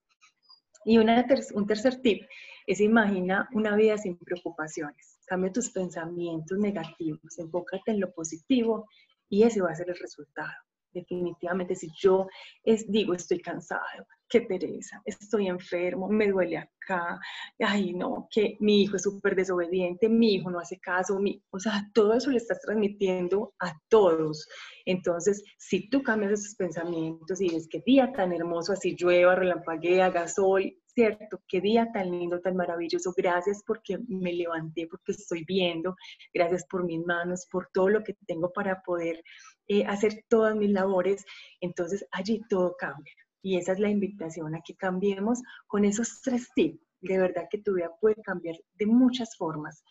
Y 0.85 0.97
un 0.97 1.67
tercer 1.67 2.01
tip 2.01 2.23
es 2.65 2.79
imagina 2.79 3.49
una 3.53 3.75
vida 3.75 3.97
sin 3.97 4.17
preocupaciones. 4.17 5.19
Cambia 5.25 5.51
tus 5.51 5.69
pensamientos 5.69 6.57
negativos, 6.57 7.37
enfócate 7.37 7.91
en 7.91 7.99
lo 7.99 8.13
positivo 8.13 8.87
y 9.29 9.43
ese 9.43 9.61
va 9.61 9.71
a 9.71 9.75
ser 9.75 9.89
el 9.89 9.97
resultado 9.97 10.53
definitivamente 10.97 11.75
si 11.75 11.89
yo 11.97 12.27
es, 12.63 12.89
digo 12.89 13.13
estoy 13.13 13.39
cansado, 13.39 13.81
qué 14.29 14.41
pereza, 14.41 15.01
estoy 15.05 15.47
enfermo, 15.47 16.09
me 16.09 16.29
duele 16.29 16.57
acá, 16.57 17.19
ay 17.59 17.93
no, 17.93 18.27
que 18.29 18.57
mi 18.59 18.83
hijo 18.83 18.97
es 18.97 19.03
súper 19.03 19.35
desobediente, 19.35 20.09
mi 20.09 20.35
hijo 20.35 20.49
no 20.49 20.59
hace 20.59 20.79
caso, 20.79 21.19
mi, 21.19 21.41
o 21.51 21.59
sea, 21.59 21.89
todo 21.93 22.13
eso 22.13 22.29
le 22.31 22.37
estás 22.37 22.59
transmitiendo 22.61 23.53
a 23.59 23.73
todos. 23.89 24.47
Entonces, 24.85 25.43
si 25.57 25.89
tú 25.89 26.03
cambias 26.03 26.33
esos 26.33 26.55
pensamientos 26.55 27.39
y 27.39 27.45
dices, 27.45 27.67
qué 27.69 27.81
día 27.85 28.11
tan 28.11 28.33
hermoso, 28.33 28.73
así 28.73 28.95
llueva, 28.97 29.35
relampaguea, 29.35 30.07
haga 30.07 30.27
sol, 30.27 30.73
cierto, 30.97 31.39
qué 31.47 31.61
día 31.61 31.91
tan 31.93 32.09
lindo, 32.09 32.41
tan 32.41 32.55
maravilloso, 32.55 33.13
gracias 33.15 33.61
porque 33.63 33.99
me 34.07 34.33
levanté, 34.33 34.87
porque 34.87 35.11
estoy 35.11 35.45
viendo, 35.45 35.95
gracias 36.33 36.65
por 36.67 36.83
mis 36.83 37.05
manos, 37.05 37.47
por 37.51 37.69
todo 37.71 37.89
lo 37.89 38.03
que 38.03 38.15
tengo 38.25 38.51
para 38.51 38.81
poder 38.81 39.23
eh, 39.67 39.85
hacer 39.85 40.25
todas 40.27 40.55
mis 40.55 40.71
labores, 40.71 41.23
entonces 41.61 42.03
allí 42.09 42.41
todo 42.49 42.75
cambia. 42.79 43.13
Y 43.43 43.57
esa 43.57 43.73
es 43.73 43.79
la 43.79 43.91
invitación 43.91 44.55
a 44.55 44.61
que 44.65 44.75
cambiemos 44.75 45.39
con 45.67 45.85
esos 45.85 46.19
tres 46.23 46.49
tips. 46.55 46.79
De 47.01 47.19
verdad 47.19 47.45
que 47.51 47.59
tu 47.59 47.75
vida 47.75 47.91
puede 48.01 48.15
cambiar 48.23 48.55
de 48.73 48.87
muchas 48.87 49.37
formas. 49.37 49.83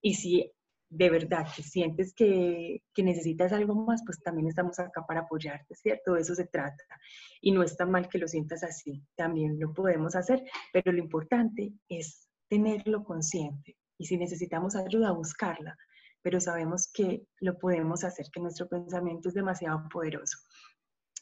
Y 0.00 0.14
si 0.14 0.50
de 0.96 1.10
verdad 1.10 1.46
que 1.54 1.62
sientes 1.62 2.14
que, 2.14 2.82
que, 2.94 3.02
necesitas 3.02 3.52
algo 3.52 3.74
más, 3.74 4.02
pues 4.04 4.22
también 4.22 4.48
estamos 4.48 4.78
acá 4.78 5.04
para 5.06 5.20
apoyarte, 5.20 5.74
¿cierto? 5.74 6.14
De 6.14 6.20
eso 6.20 6.34
se 6.34 6.46
trata. 6.46 6.84
Y 7.40 7.50
no 7.52 7.62
está 7.62 7.84
mal 7.84 8.08
que 8.08 8.18
lo 8.18 8.28
sientas 8.28 8.62
así, 8.62 9.02
también 9.16 9.58
lo 9.58 9.72
podemos 9.72 10.14
hacer, 10.14 10.44
pero 10.72 10.92
lo 10.92 10.98
importante 10.98 11.72
es 11.88 12.28
tenerlo 12.48 13.04
consciente. 13.04 13.76
Y 13.98 14.06
si 14.06 14.16
necesitamos 14.16 14.76
ayuda, 14.76 15.12
buscarla, 15.12 15.76
pero 16.22 16.40
sabemos 16.40 16.90
que 16.92 17.26
lo 17.40 17.58
podemos 17.58 18.04
hacer, 18.04 18.26
que 18.32 18.40
nuestro 18.40 18.68
pensamiento 18.68 19.28
es 19.28 19.34
demasiado 19.34 19.88
poderoso. 19.88 20.38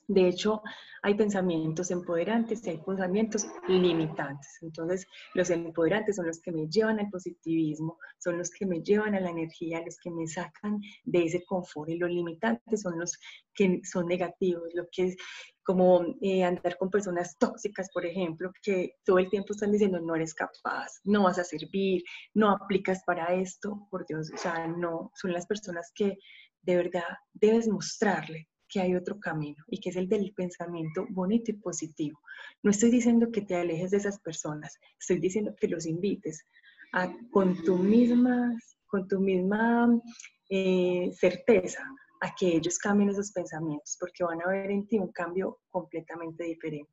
De 0.09 0.29
hecho, 0.29 0.63
hay 1.03 1.15
pensamientos 1.15 1.91
empoderantes 1.91 2.67
y 2.67 2.71
hay 2.71 2.79
pensamientos 2.79 3.47
limitantes. 3.69 4.59
Entonces, 4.61 5.07
los 5.35 5.51
empoderantes 5.51 6.17
son 6.17 6.27
los 6.27 6.41
que 6.41 6.53
me 6.53 6.69
llevan 6.69 7.01
al 7.01 7.09
positivismo, 7.11 7.99
son 8.19 8.39
los 8.39 8.51
que 8.51 8.67
me 8.67 8.83
llevan 8.83 9.15
a 9.15 9.21
la 9.21 9.31
energía, 9.31 9.83
los 9.85 9.99
que 9.99 10.11
me 10.11 10.27
sacan 10.27 10.81
de 11.05 11.25
ese 11.25 11.45
confort. 11.45 11.91
Y 11.91 11.99
los 11.99 12.11
limitantes 12.11 12.83
son 12.83 12.99
los 12.99 13.19
que 13.55 13.81
son 13.85 14.07
negativos, 14.07 14.69
lo 14.75 14.87
que 14.91 15.09
es 15.09 15.17
como 15.65 16.05
eh, 16.21 16.43
andar 16.45 16.77
con 16.77 16.91
personas 16.91 17.37
tóxicas, 17.39 17.89
por 17.93 18.05
ejemplo, 18.05 18.51
que 18.63 18.97
todo 19.05 19.19
el 19.19 19.31
tiempo 19.31 19.53
están 19.53 19.71
diciendo 19.71 20.01
no 20.01 20.17
eres 20.17 20.35
capaz, 20.35 21.01
no 21.05 21.23
vas 21.25 21.39
a 21.39 21.45
servir, 21.45 22.03
no 22.35 22.51
aplicas 22.51 23.03
para 23.05 23.33
esto, 23.35 23.87
por 23.91 24.05
Dios, 24.07 24.33
o 24.35 24.37
sea, 24.37 24.67
no, 24.67 25.13
son 25.15 25.33
las 25.33 25.47
personas 25.47 25.93
que 25.95 26.19
de 26.63 26.77
verdad 26.77 27.05
debes 27.33 27.69
mostrarle 27.69 28.49
que 28.73 28.81
hay 28.81 28.95
otro 28.95 29.21
camino 29.21 29.63
y 29.69 29.79
que 29.79 29.91
es 29.91 29.97
el 29.97 30.09
del 30.09 30.33
pensamiento 30.33 31.07
bonito 31.11 31.51
y 31.51 31.55
positivo. 31.55 32.19
No 32.63 32.71
estoy 32.71 32.91
diciendo 32.91 33.31
que 33.31 33.43
te 33.43 33.57
alejes 33.57 33.91
de 33.91 33.99
esas 33.99 34.19
personas, 34.19 34.79
estoy 34.99 35.19
diciendo 35.19 35.55
que 35.59 35.69
los 35.69 35.85
invites 35.85 36.47
a, 36.93 37.13
con 37.31 37.63
tu 37.65 37.77
misma, 37.77 38.57
con 38.87 39.07
tu 39.07 39.21
misma 39.21 40.01
eh, 40.49 41.13
certeza 41.15 41.85
a 42.23 42.35
que 42.35 42.57
ellos 42.57 42.79
cambien 42.79 43.11
esos 43.11 43.33
pensamientos, 43.33 43.97
porque 44.01 44.25
van 44.25 44.41
a 44.43 44.49
ver 44.49 44.71
en 44.71 44.87
ti 44.87 44.99
un 44.99 45.13
cambio 45.13 45.59
completamente 45.71 46.45
diferente. 46.45 46.93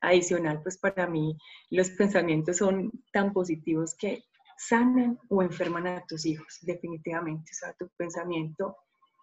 Adicional, 0.00 0.62
pues 0.62 0.78
para 0.78 1.06
mí 1.06 1.36
los 1.70 1.90
pensamientos 1.90 2.58
son 2.58 2.90
tan 3.12 3.32
positivos 3.32 3.94
que 3.94 4.22
sanan 4.56 5.18
o 5.28 5.42
enferman 5.42 5.86
a 5.86 6.04
tus 6.06 6.24
hijos, 6.24 6.58
definitivamente. 6.62 7.50
O 7.52 7.54
sea, 7.54 7.72
tu 7.74 7.88
pensamiento 7.96 8.76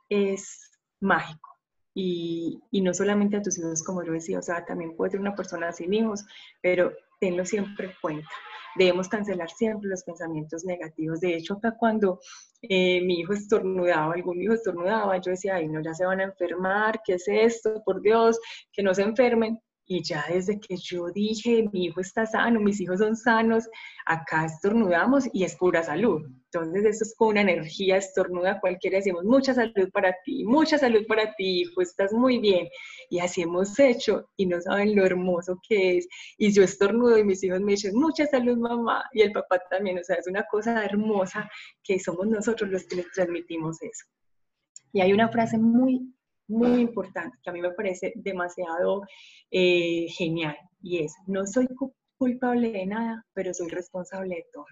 es 0.10 0.72
mágico. 1.00 1.50
Y, 1.94 2.62
no 2.72 2.94
solamente 2.94 3.38
a 3.38 3.42
tus 3.42 3.58
hijos, 3.58 3.84
como 3.84 4.04
yo 4.04 4.14
decía, 4.14 4.40
o 4.40 4.42
sea, 4.42 4.66
también 4.66 4.96
puede 4.96 5.12
ser 5.12 5.20
una 5.20 5.36
persona 5.36 5.72
sin 5.72 5.94
hijos, 5.94 6.26
pero 6.62 6.94
tenlo 7.20 7.46
siempre 7.46 7.88
en 7.88 7.94
cuenta. 8.02 8.30
Debemos 8.76 9.10
cancelar 9.10 9.50
siempre 9.50 9.90
los 9.90 10.04
pensamientos 10.04 10.64
negativos. 10.64 11.20
De 11.20 11.36
hecho, 11.36 11.56
acá 11.56 11.76
cuando 11.78 12.20
eh, 12.62 13.02
mi 13.02 13.20
hijo 13.20 13.34
estornudaba, 13.34 14.14
algún 14.14 14.42
hijo 14.42 14.54
estornudaba, 14.54 15.20
yo 15.20 15.32
decía, 15.32 15.56
ay, 15.56 15.68
no, 15.68 15.82
ya 15.82 15.94
se 15.94 16.06
van 16.06 16.22
a 16.22 16.24
enfermar, 16.24 17.02
¿qué 17.06 17.16
es 17.16 17.28
esto? 17.28 17.82
Por 17.86 18.02
Dios, 18.02 18.40
que 18.72 18.84
no 18.84 18.94
se 18.94 19.04
enfermen. 19.04 19.60
Y 19.86 20.04
ya 20.04 20.24
desde 20.30 20.58
que 20.60 20.78
yo 20.78 21.08
dije, 21.12 21.68
mi 21.74 21.86
hijo 21.86 22.00
está 22.00 22.26
sano, 22.26 22.62
mis 22.62 22.80
hijos 22.80 23.00
son 23.00 23.18
sanos, 23.18 23.68
acá 24.06 24.46
estornudamos 24.46 25.26
y 25.34 25.44
es 25.44 25.58
pura 25.58 25.84
salud. 25.84 26.22
Entonces, 26.54 26.84
eso 26.84 27.04
es 27.06 27.16
como 27.16 27.30
una 27.32 27.42
energía 27.42 27.98
estornuda 27.98 28.60
cualquiera. 28.60 28.98
Decimos, 28.98 29.24
mucha 29.24 29.54
salud 29.54 29.90
para 29.94 30.14
ti, 30.26 30.44
mucha 30.44 30.78
salud 30.78 31.06
para 31.08 31.34
ti, 31.36 31.62
hijo, 31.62 31.82
estás 31.82 32.12
muy 32.12 32.40
bien. 32.40 32.68
Y 33.10 33.20
así 33.20 33.42
hemos 33.42 33.80
hecho 33.80 34.30
y 34.36 34.46
no 34.48 34.60
saben 34.60 34.96
lo 34.96 35.06
hermoso 35.06 35.58
que 35.68 35.98
es. 35.98 36.08
Y 36.38 36.52
yo 36.52 36.64
estornudo 36.64 37.18
y 37.18 37.24
mis 37.24 37.42
hijos 37.44 37.62
me 37.62 37.72
dicen, 37.74 37.96
mucha 37.96 38.26
salud, 38.26 38.58
mamá. 38.58 39.04
Y 39.14 39.22
el 39.22 39.32
papá 39.32 39.62
también. 39.70 39.98
O 40.00 40.04
sea, 40.04 40.18
es 40.18 40.28
una 40.28 40.44
cosa 40.52 40.84
hermosa 40.84 41.50
que 41.84 42.00
somos 42.00 42.28
nosotros 42.28 42.70
los 42.70 42.84
que 42.86 42.98
les 42.98 43.12
transmitimos 43.12 43.82
eso. 43.82 44.06
Y 44.94 45.00
hay 45.02 45.14
una 45.14 45.30
frase 45.30 45.58
muy 45.58 46.14
muy 46.48 46.82
importante, 46.82 47.38
que 47.42 47.50
a 47.50 47.54
mí 47.54 47.62
me 47.62 47.72
parece 47.72 48.12
demasiado 48.14 49.04
eh, 49.52 50.08
genial, 50.10 50.58
y 50.82 51.00
es, 51.00 51.16
no 51.26 51.46
soy 51.46 51.66
culpable 52.18 52.72
de 52.72 52.86
nada, 52.86 53.26
pero 53.34 53.54
soy 53.54 53.70
responsable 53.70 54.36
de 54.36 54.46
todo. 54.52 54.66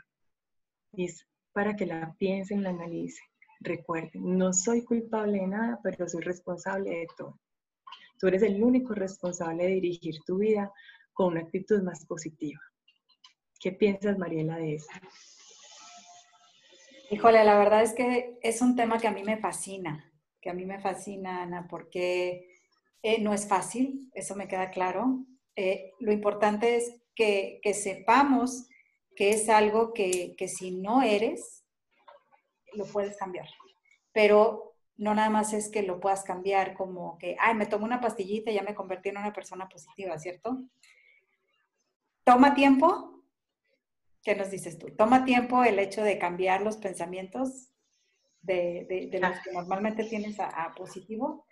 Es 0.97 1.25
para 1.59 1.75
que 1.75 1.85
la 1.85 2.15
piensen, 2.17 2.63
la 2.63 2.69
analicen. 2.69 3.27
Recuerden, 3.59 4.37
no 4.37 4.53
soy 4.53 4.85
culpable 4.85 5.39
de 5.39 5.47
nada, 5.47 5.79
pero 5.83 6.07
soy 6.07 6.21
responsable 6.21 6.89
de 6.89 7.07
todo. 7.17 7.37
Tú 8.17 8.27
eres 8.27 8.43
el 8.43 8.63
único 8.63 8.93
responsable 8.93 9.65
de 9.65 9.73
dirigir 9.73 10.15
tu 10.25 10.37
vida 10.37 10.71
con 11.11 11.33
una 11.33 11.41
actitud 11.41 11.83
más 11.83 12.05
positiva. 12.05 12.61
¿Qué 13.59 13.73
piensas, 13.73 14.17
Mariela, 14.17 14.55
de 14.55 14.75
eso? 14.75 14.87
Híjole, 17.11 17.43
la 17.43 17.57
verdad 17.57 17.81
es 17.81 17.93
que 17.93 18.37
es 18.41 18.61
un 18.61 18.77
tema 18.77 18.97
que 18.97 19.07
a 19.07 19.11
mí 19.11 19.23
me 19.23 19.35
fascina 19.35 20.09
que 20.41 20.49
a 20.49 20.53
mí 20.53 20.65
me 20.65 20.79
fascina, 20.79 21.43
Ana, 21.43 21.67
porque 21.69 22.47
eh, 23.03 23.21
no 23.21 23.33
es 23.33 23.45
fácil, 23.45 24.09
eso 24.13 24.35
me 24.37 24.47
queda 24.47 24.71
claro. 24.71 25.25
Eh, 25.55 25.91
lo 25.99 26.11
importante 26.11 26.77
es 26.77 27.01
que, 27.13 27.59
sepamos 27.73 28.69
que 29.19 29.31
es 29.31 29.49
algo 29.49 29.91
que, 29.93 30.33
si 30.47 30.71
no 30.71 31.01
eres, 31.01 31.65
lo 32.71 32.85
puedes 32.85 33.17
cambiar. 33.17 33.49
Pero 34.13 34.77
no 34.95 35.13
nada 35.13 35.29
más 35.29 35.51
es 35.51 35.67
que 35.67 35.83
lo 35.83 35.99
puedas 35.99 36.23
cambiar 36.23 36.73
como 36.73 37.17
que, 37.17 37.35
ay, 37.37 37.53
me 37.53 37.65
tomo 37.65 37.83
una 37.83 37.99
pastillita 37.99 38.49
y 38.49 38.53
ya 38.53 38.63
me 38.63 38.73
convertí 38.73 39.09
en 39.09 39.17
una 39.17 39.33
persona 39.33 39.67
positiva, 39.67 40.17
¿cierto? 40.17 40.63
Toma 42.23 42.55
tiempo. 42.55 43.25
¿Qué 44.23 44.37
nos 44.37 44.51
dices 44.51 44.79
tú? 44.79 44.95
Toma 44.95 45.25
tiempo 45.25 45.65
el 45.65 45.79
hecho 45.79 46.01
de 46.01 46.17
cambiar 46.17 46.61
los 46.61 46.77
pensamientos 46.77 47.73
de, 48.41 49.09
los 49.21 49.39
que 49.41 49.51
normalmente 49.51 50.05
tienes 50.05 50.39
a, 50.39 50.73
positivo? 50.77 51.45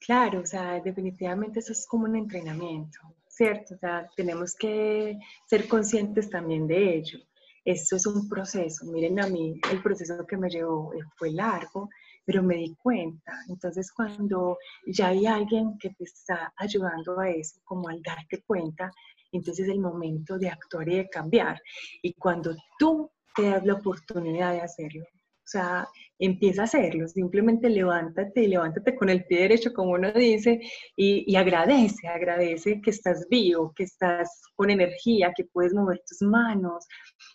Claro, 0.00 0.40
o 0.40 0.46
sea, 0.46 0.80
definitivamente 0.80 1.60
eso 1.60 1.70
es 1.70 1.86
como 1.86 2.06
un 2.06 2.16
entrenamiento, 2.16 2.98
¿cierto? 3.34 3.74
O 3.74 3.78
sea, 3.78 4.08
tenemos 4.16 4.54
que 4.54 5.18
ser 5.46 5.66
conscientes 5.68 6.30
también 6.30 6.66
de 6.66 6.96
ello. 6.96 7.18
Esto 7.64 7.96
es 7.96 8.06
un 8.06 8.28
proceso. 8.28 8.84
Miren 8.86 9.20
a 9.20 9.26
mí, 9.26 9.58
el 9.72 9.82
proceso 9.82 10.26
que 10.26 10.36
me 10.36 10.50
llevó 10.50 10.92
eh, 10.94 10.98
fue 11.16 11.32
largo, 11.32 11.88
pero 12.24 12.42
me 12.42 12.56
di 12.56 12.74
cuenta. 12.76 13.32
Entonces, 13.48 13.90
cuando 13.90 14.58
ya 14.86 15.08
hay 15.08 15.26
alguien 15.26 15.76
que 15.78 15.90
te 15.90 16.04
está 16.04 16.52
ayudando 16.56 17.18
a 17.18 17.30
eso, 17.30 17.60
como 17.64 17.88
al 17.88 18.02
darte 18.02 18.42
cuenta, 18.42 18.92
entonces 19.32 19.66
es 19.66 19.72
el 19.72 19.80
momento 19.80 20.38
de 20.38 20.50
actuar 20.50 20.88
y 20.88 20.96
de 20.96 21.08
cambiar. 21.08 21.60
Y 22.02 22.12
cuando 22.14 22.54
tú 22.78 23.10
te 23.34 23.48
das 23.48 23.64
la 23.64 23.74
oportunidad 23.74 24.52
de 24.52 24.60
hacerlo, 24.60 25.04
o 25.44 25.46
sea, 25.46 25.86
empieza 26.18 26.62
a 26.62 26.64
hacerlo, 26.64 27.06
simplemente 27.06 27.68
levántate 27.68 28.44
y 28.44 28.48
levántate 28.48 28.96
con 28.96 29.10
el 29.10 29.26
pie 29.26 29.40
derecho, 29.40 29.74
como 29.74 29.92
uno 29.92 30.10
dice, 30.12 30.60
y, 30.96 31.36
agradece, 31.36 32.08
agradece 32.08 32.80
que 32.80 32.90
estás 32.90 33.26
vivo, 33.28 33.72
que 33.76 33.84
estás 33.84 34.40
con 34.56 34.70
energía, 34.70 35.34
que 35.36 35.44
puedes 35.44 35.74
mover 35.74 36.00
tus 36.08 36.22
manos, 36.22 36.86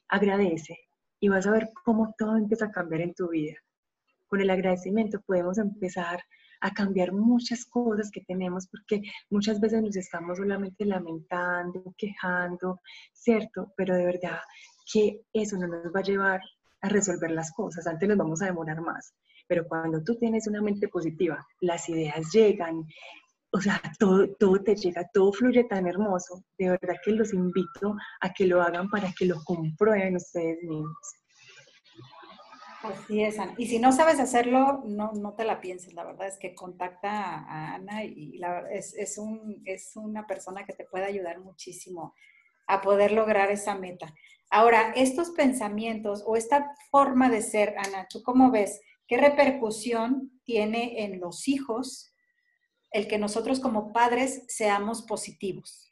agradece 0.07 0.75
y 1.19 1.29
vas 1.29 1.45
a 1.45 1.51
ver 1.51 1.69
cómo 1.85 2.15
todo 2.17 2.35
empieza 2.35 2.65
a 2.65 2.71
cambiar 2.71 3.01
en 3.01 3.13
tu 3.13 3.29
vida. 3.29 3.55
Con 4.27 4.41
el 4.41 4.49
agradecimiento 4.49 5.21
podemos 5.21 5.59
empezar 5.59 6.19
a 6.61 6.73
cambiar 6.73 7.13
muchas 7.13 7.65
cosas 7.65 8.09
que 8.11 8.21
tenemos 8.21 8.67
porque 8.67 9.01
muchas 9.29 9.59
veces 9.61 9.81
nos 9.83 9.95
estamos 9.95 10.37
solamente 10.37 10.83
lamentando, 10.85 11.93
quejando, 11.97 12.81
¿cierto? 13.13 13.71
Pero 13.77 13.95
de 13.95 14.05
verdad 14.05 14.39
que 14.91 15.21
eso 15.31 15.57
no 15.57 15.67
nos 15.67 15.93
va 15.93 15.99
a 15.99 16.03
llevar 16.03 16.41
a 16.81 16.89
resolver 16.89 17.31
las 17.31 17.51
cosas. 17.51 17.87
Antes 17.87 18.07
nos 18.07 18.17
vamos 18.17 18.41
a 18.41 18.45
demorar 18.45 18.81
más, 18.81 19.13
pero 19.47 19.67
cuando 19.67 20.03
tú 20.03 20.15
tienes 20.15 20.47
una 20.47 20.61
mente 20.61 20.87
positiva, 20.87 21.45
las 21.61 21.87
ideas 21.89 22.31
llegan, 22.31 22.85
o 23.51 23.59
sea, 23.59 23.81
todo, 23.97 24.27
todo 24.35 24.61
te 24.63 24.75
llega, 24.75 25.09
todo 25.13 25.33
fluye 25.33 25.63
tan 25.63 25.87
hermoso. 25.87 26.43
De 26.57 26.69
verdad 26.69 26.95
que 27.03 27.11
los 27.11 27.33
invito 27.33 27.95
a 28.21 28.33
que 28.33 28.45
lo 28.45 28.61
hagan 28.61 28.89
para 28.89 29.11
que 29.17 29.25
lo 29.25 29.43
comprueben 29.43 30.15
ustedes 30.15 30.61
mismos. 30.63 30.97
Así 32.81 33.23
es. 33.23 33.35
Y 33.57 33.67
si 33.67 33.77
no 33.77 33.91
sabes 33.91 34.19
hacerlo, 34.19 34.83
no, 34.85 35.11
no 35.11 35.33
te 35.33 35.43
la 35.43 35.59
pienses. 35.59 35.93
La 35.93 36.05
verdad 36.05 36.27
es 36.27 36.37
que 36.37 36.55
contacta 36.55 37.09
a 37.11 37.75
Ana 37.75 38.05
y 38.05 38.39
es, 38.71 38.93
es, 38.95 39.17
un, 39.17 39.61
es 39.65 39.91
una 39.95 40.25
persona 40.25 40.65
que 40.65 40.73
te 40.73 40.85
puede 40.85 41.05
ayudar 41.05 41.39
muchísimo 41.39 42.13
a 42.69 42.81
poder 42.81 43.11
lograr 43.11 43.51
esa 43.51 43.75
meta. 43.75 44.13
Ahora, 44.49 44.93
estos 44.95 45.31
pensamientos 45.31 46.23
o 46.25 46.35
esta 46.35 46.73
forma 46.89 47.29
de 47.29 47.41
ser, 47.41 47.75
Ana, 47.77 48.07
¿tú 48.09 48.23
cómo 48.23 48.51
ves? 48.51 48.79
¿Qué 49.07 49.17
repercusión 49.17 50.39
tiene 50.43 51.03
en 51.03 51.19
los 51.19 51.47
hijos 51.47 52.13
el 52.91 53.07
que 53.07 53.17
nosotros 53.17 53.59
como 53.59 53.91
padres 53.91 54.43
seamos 54.47 55.01
positivos? 55.01 55.91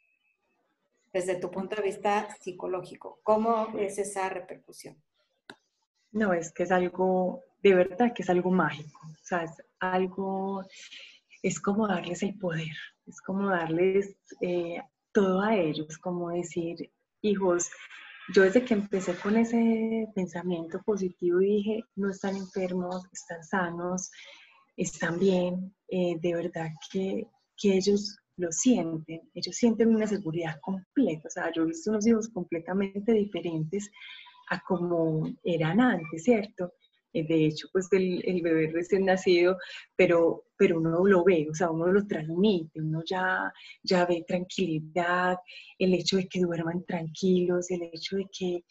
Desde 1.12 1.36
tu 1.36 1.50
punto 1.50 1.76
de 1.76 1.82
vista 1.82 2.28
psicológico, 2.40 3.20
¿cómo 3.22 3.78
es 3.78 3.98
esa 3.98 4.28
repercusión? 4.28 4.96
No, 6.12 6.32
es 6.32 6.52
que 6.52 6.62
es 6.62 6.70
algo, 6.70 7.44
de 7.62 7.74
verdad 7.74 8.12
que 8.14 8.22
es 8.22 8.30
algo 8.30 8.50
mágico, 8.50 9.00
o 9.06 9.24
sea, 9.24 9.44
es 9.44 9.52
algo 9.78 10.64
es 11.42 11.60
como 11.60 11.86
darles 11.86 12.22
el 12.22 12.36
poder, 12.38 12.76
es 13.06 13.20
como 13.20 13.48
darles 13.48 14.16
eh, 14.40 14.82
todo 15.12 15.40
a 15.40 15.56
ellos, 15.56 15.98
como 15.98 16.30
decir, 16.30 16.90
hijos, 17.22 17.70
yo 18.34 18.42
desde 18.42 18.64
que 18.64 18.74
empecé 18.74 19.14
con 19.16 19.36
ese 19.36 20.06
pensamiento 20.14 20.82
positivo 20.84 21.38
dije, 21.38 21.80
no 21.96 22.10
están 22.10 22.36
enfermos, 22.36 23.06
están 23.12 23.42
sanos, 23.42 24.10
están 24.76 25.18
bien, 25.18 25.74
eh, 25.88 26.16
de 26.20 26.34
verdad 26.34 26.68
que, 26.92 27.26
que 27.56 27.76
ellos 27.76 28.18
lo 28.36 28.52
sienten, 28.52 29.22
ellos 29.34 29.56
sienten 29.56 29.94
una 29.94 30.06
seguridad 30.06 30.60
completa, 30.60 31.26
o 31.26 31.30
sea, 31.30 31.52
yo 31.52 31.62
he 31.62 31.66
visto 31.66 31.90
unos 31.90 32.06
hijos 32.06 32.28
completamente 32.28 33.12
diferentes 33.12 33.90
a 34.50 34.60
como 34.60 35.28
eran 35.42 35.80
antes, 35.80 36.22
¿cierto? 36.22 36.72
Eh, 37.12 37.26
de 37.26 37.46
hecho, 37.46 37.68
pues 37.72 37.88
el, 37.92 38.22
el, 38.26 38.42
bebé 38.42 38.70
recién 38.72 39.06
nacido, 39.06 39.56
pero, 39.96 40.44
pero 40.56 40.78
uno 40.78 41.04
lo 41.06 41.24
ve, 41.24 41.46
o 41.50 41.54
sea, 41.54 41.70
uno 41.70 41.86
lo 41.88 42.06
transmite, 42.06 42.80
uno 42.80 43.02
ya, 43.08 43.52
ya 43.82 44.04
ve 44.06 44.24
tranquilidad, 44.26 45.38
el 45.78 45.94
hecho 45.94 46.16
de 46.18 46.28
que 46.28 46.40
duerman 46.40 46.84
tranquilos, 46.84 47.70
el 47.70 47.82
hecho 47.84 48.16
de 48.16 48.26
que, 48.30 48.64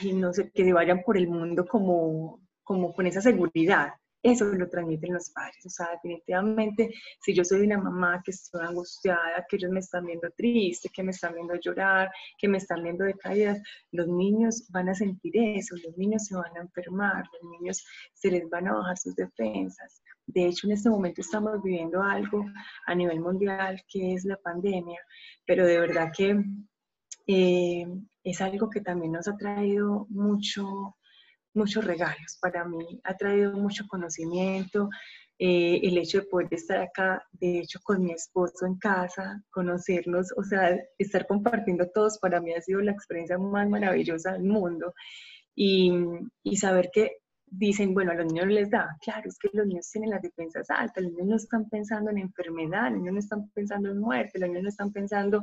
ay, 0.00 0.12
no 0.14 0.32
sé, 0.32 0.50
que 0.52 0.72
vayan 0.72 1.02
por 1.02 1.16
el 1.16 1.28
mundo 1.28 1.64
como, 1.66 2.40
como 2.64 2.92
con 2.92 3.06
esa 3.06 3.20
seguridad, 3.20 3.90
eso 4.22 4.44
lo 4.46 4.68
transmiten 4.68 5.14
los 5.14 5.30
padres. 5.30 5.64
O 5.64 5.70
sea, 5.70 5.90
definitivamente, 5.92 6.90
si 7.20 7.34
yo 7.34 7.44
soy 7.44 7.62
una 7.62 7.78
mamá 7.78 8.22
que 8.24 8.32
estoy 8.32 8.66
angustiada, 8.66 9.46
que 9.48 9.56
ellos 9.56 9.70
me 9.70 9.80
están 9.80 10.06
viendo 10.06 10.30
triste, 10.36 10.90
que 10.92 11.02
me 11.02 11.10
están 11.10 11.34
viendo 11.34 11.54
llorar, 11.56 12.10
que 12.38 12.48
me 12.48 12.58
están 12.58 12.82
viendo 12.82 13.04
decaídas, 13.04 13.60
los 13.92 14.06
niños 14.08 14.66
van 14.70 14.88
a 14.88 14.94
sentir 14.94 15.32
eso, 15.36 15.76
los 15.84 15.96
niños 15.96 16.26
se 16.26 16.36
van 16.36 16.56
a 16.56 16.60
enfermar, 16.60 17.24
los 17.32 17.60
niños 17.60 17.84
se 18.14 18.30
les 18.30 18.48
van 18.50 18.68
a 18.68 18.74
bajar 18.74 18.98
sus 18.98 19.14
defensas. 19.14 20.02
De 20.26 20.46
hecho, 20.46 20.66
en 20.66 20.74
este 20.74 20.90
momento 20.90 21.20
estamos 21.20 21.62
viviendo 21.62 22.02
algo 22.02 22.44
a 22.86 22.94
nivel 22.94 23.20
mundial 23.20 23.82
que 23.88 24.14
es 24.14 24.24
la 24.24 24.36
pandemia, 24.36 25.00
pero 25.46 25.66
de 25.66 25.80
verdad 25.80 26.12
que 26.16 26.40
eh, 27.26 27.86
es 28.22 28.40
algo 28.40 28.68
que 28.70 28.80
también 28.80 29.12
nos 29.12 29.28
ha 29.28 29.36
traído 29.36 30.06
mucho 30.10 30.96
muchos 31.54 31.84
regalos 31.84 32.38
para 32.40 32.64
mí, 32.64 33.00
ha 33.04 33.16
traído 33.16 33.52
mucho 33.52 33.84
conocimiento, 33.88 34.88
eh, 35.38 35.80
el 35.82 35.96
hecho 35.96 36.20
de 36.20 36.26
poder 36.26 36.48
estar 36.50 36.78
acá, 36.78 37.24
de 37.32 37.60
hecho, 37.60 37.78
con 37.82 38.02
mi 38.02 38.12
esposo 38.12 38.66
en 38.66 38.76
casa, 38.76 39.42
conocernos, 39.50 40.32
o 40.36 40.42
sea, 40.42 40.78
estar 40.98 41.26
compartiendo 41.26 41.88
todos, 41.94 42.18
para 42.18 42.40
mí 42.42 42.52
ha 42.52 42.60
sido 42.60 42.80
la 42.82 42.92
experiencia 42.92 43.38
más 43.38 43.68
maravillosa 43.68 44.32
del 44.32 44.44
mundo. 44.44 44.92
Y, 45.54 45.92
y 46.42 46.56
saber 46.56 46.90
que 46.92 47.19
dicen, 47.50 47.94
bueno, 47.94 48.12
a 48.12 48.14
los 48.14 48.26
niños 48.26 48.46
les 48.46 48.70
da. 48.70 48.96
Claro, 49.00 49.28
es 49.28 49.38
que 49.38 49.48
los 49.52 49.66
niños 49.66 49.90
tienen 49.90 50.10
las 50.10 50.22
defensas 50.22 50.70
altas, 50.70 51.02
los 51.02 51.12
niños 51.12 51.26
no 51.26 51.36
están 51.36 51.68
pensando 51.68 52.10
en 52.10 52.18
enfermedad, 52.18 52.90
los 52.90 52.98
niños 52.98 53.12
no 53.14 53.18
están 53.18 53.50
pensando 53.50 53.90
en 53.90 53.98
muerte, 53.98 54.38
los 54.38 54.48
niños 54.48 54.62
no 54.62 54.68
están 54.68 54.92
pensando 54.92 55.42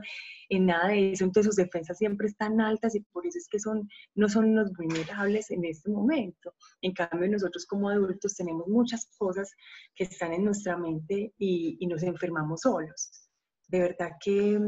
en 0.50 0.66
nada 0.66 0.88
de 0.88 1.12
eso, 1.12 1.26
entonces 1.26 1.48
sus 1.48 1.56
defensas 1.58 1.98
siempre 1.98 2.28
están 2.28 2.62
altas 2.62 2.96
y 2.96 3.02
por 3.02 3.28
eso 3.28 3.38
es 3.38 3.48
que 3.50 3.60
son, 3.60 3.88
no 4.16 4.30
son 4.30 4.56
los 4.56 4.72
vulnerables 4.74 5.52
en 5.52 5.66
este 5.66 5.90
momento. 5.90 6.54
En 6.82 6.94
cambio, 6.94 7.30
nosotros 7.30 7.66
como 7.66 7.90
adultos 7.90 8.36
tenemos 8.36 8.68
muchas 8.68 9.10
cosas 9.18 9.52
que 9.96 10.06
están 10.06 10.34
en 10.34 10.46
nuestra 10.46 10.78
mente 10.78 11.34
y, 11.38 11.78
y 11.80 11.88
nos 11.88 12.04
enfermamos 12.04 12.62
solos. 12.62 13.30
De 13.68 13.80
verdad 13.80 14.12
que, 14.24 14.60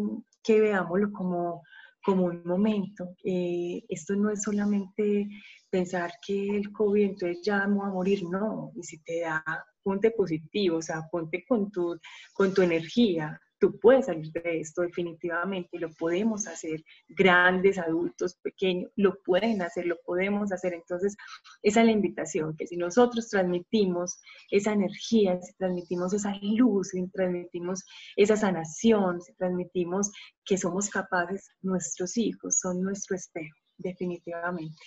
que 0.44 0.60
veámoslo 0.60 1.12
como, 1.14 1.64
como 2.04 2.26
un 2.26 2.42
momento. 2.46 3.16
Eh, 3.24 3.84
esto 3.90 4.16
no 4.16 4.30
es 4.30 4.44
solamente 4.44 5.28
pensar 5.70 6.12
que 6.26 6.58
el 6.58 6.72
COVID 6.72 7.04
entonces 7.04 7.40
ya 7.44 7.60
vamos 7.60 7.86
a 7.86 7.90
morir, 7.90 8.24
no, 8.24 8.72
y 8.76 8.84
si 8.84 9.00
te 9.00 9.22
da, 9.22 9.44
ponte 9.84 10.12
positivo, 10.12 10.78
o 10.78 10.82
sea, 10.82 11.08
ponte 11.12 11.46
con 11.48 11.72
tu, 11.72 12.00
con 12.34 12.54
tu 12.54 12.62
energía, 12.62 13.40
tú 13.60 13.78
puedes 13.80 14.06
salir 14.06 14.32
de 14.32 14.60
esto 14.62 14.82
definitivamente, 14.82 15.78
lo 15.78 15.92
podemos 15.92 16.48
hacer, 16.48 16.84
grandes, 17.10 17.78
adultos, 17.78 18.36
pequeños, 18.36 18.92
lo 18.96 19.22
pueden 19.22 19.62
hacer, 19.62 19.86
lo 19.86 19.98
podemos 20.06 20.52
hacer, 20.52 20.74
entonces 20.74 21.16
esa 21.62 21.82
es 21.82 21.86
la 21.86 21.92
invitación, 21.92 22.56
que 22.56 22.68
si 22.68 22.78
nosotros 22.78 23.30
transmitimos 23.30 24.20
esa 24.50 24.74
energía, 24.74 25.40
si 25.42 25.54
transmitimos 25.56 26.14
esa 26.14 26.34
luz, 26.42 26.90
si 26.90 27.08
transmitimos 27.10 27.86
esa 28.16 28.38
sanación, 28.38 29.22
si 29.22 29.34
transmitimos 29.34 30.12
que 30.46 30.58
somos 30.58 30.90
capaces, 30.90 31.50
nuestros 31.62 32.18
hijos 32.18 32.60
son 32.60 32.82
nuestro 32.82 33.16
espejo, 33.16 33.56
definitivamente. 33.78 34.78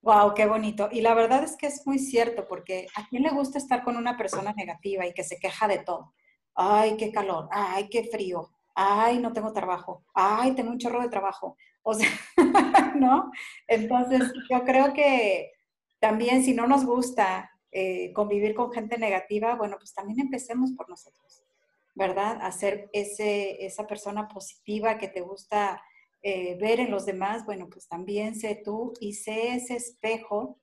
Wow, 0.00 0.32
qué 0.34 0.46
bonito. 0.46 0.88
Y 0.92 1.00
la 1.00 1.14
verdad 1.14 1.42
es 1.42 1.56
que 1.56 1.66
es 1.66 1.86
muy 1.86 1.98
cierto, 1.98 2.46
porque 2.46 2.86
a 2.94 3.06
quién 3.08 3.24
le 3.24 3.30
gusta 3.30 3.58
estar 3.58 3.82
con 3.82 3.96
una 3.96 4.16
persona 4.16 4.52
negativa 4.52 5.06
y 5.06 5.12
que 5.12 5.24
se 5.24 5.38
queja 5.38 5.66
de 5.66 5.78
todo. 5.80 6.14
Ay, 6.60 6.96
qué 6.96 7.12
calor, 7.12 7.48
ay, 7.52 7.88
qué 7.88 8.02
frío, 8.02 8.50
ay, 8.74 9.20
no 9.20 9.32
tengo 9.32 9.52
trabajo, 9.52 10.04
ay, 10.12 10.56
tengo 10.56 10.72
un 10.72 10.78
chorro 10.78 11.00
de 11.00 11.08
trabajo. 11.08 11.56
O 11.84 11.94
sea, 11.94 12.08
¿no? 12.96 13.30
Entonces, 13.68 14.32
yo 14.50 14.64
creo 14.64 14.92
que 14.92 15.52
también 16.00 16.42
si 16.42 16.54
no 16.54 16.66
nos 16.66 16.84
gusta 16.84 17.48
eh, 17.70 18.12
convivir 18.12 18.56
con 18.56 18.72
gente 18.72 18.98
negativa, 18.98 19.54
bueno, 19.54 19.76
pues 19.78 19.94
también 19.94 20.18
empecemos 20.18 20.72
por 20.72 20.88
nosotros, 20.88 21.44
¿verdad? 21.94 22.40
Hacer 22.42 22.90
ese, 22.92 23.64
esa 23.64 23.86
persona 23.86 24.26
positiva 24.26 24.98
que 24.98 25.06
te 25.06 25.20
gusta 25.20 25.80
eh, 26.22 26.58
ver 26.60 26.80
en 26.80 26.90
los 26.90 27.06
demás, 27.06 27.46
bueno, 27.46 27.68
pues 27.70 27.86
también 27.86 28.34
sé 28.34 28.60
tú 28.64 28.94
y 29.00 29.12
sé 29.12 29.54
ese 29.54 29.76
espejo, 29.76 30.58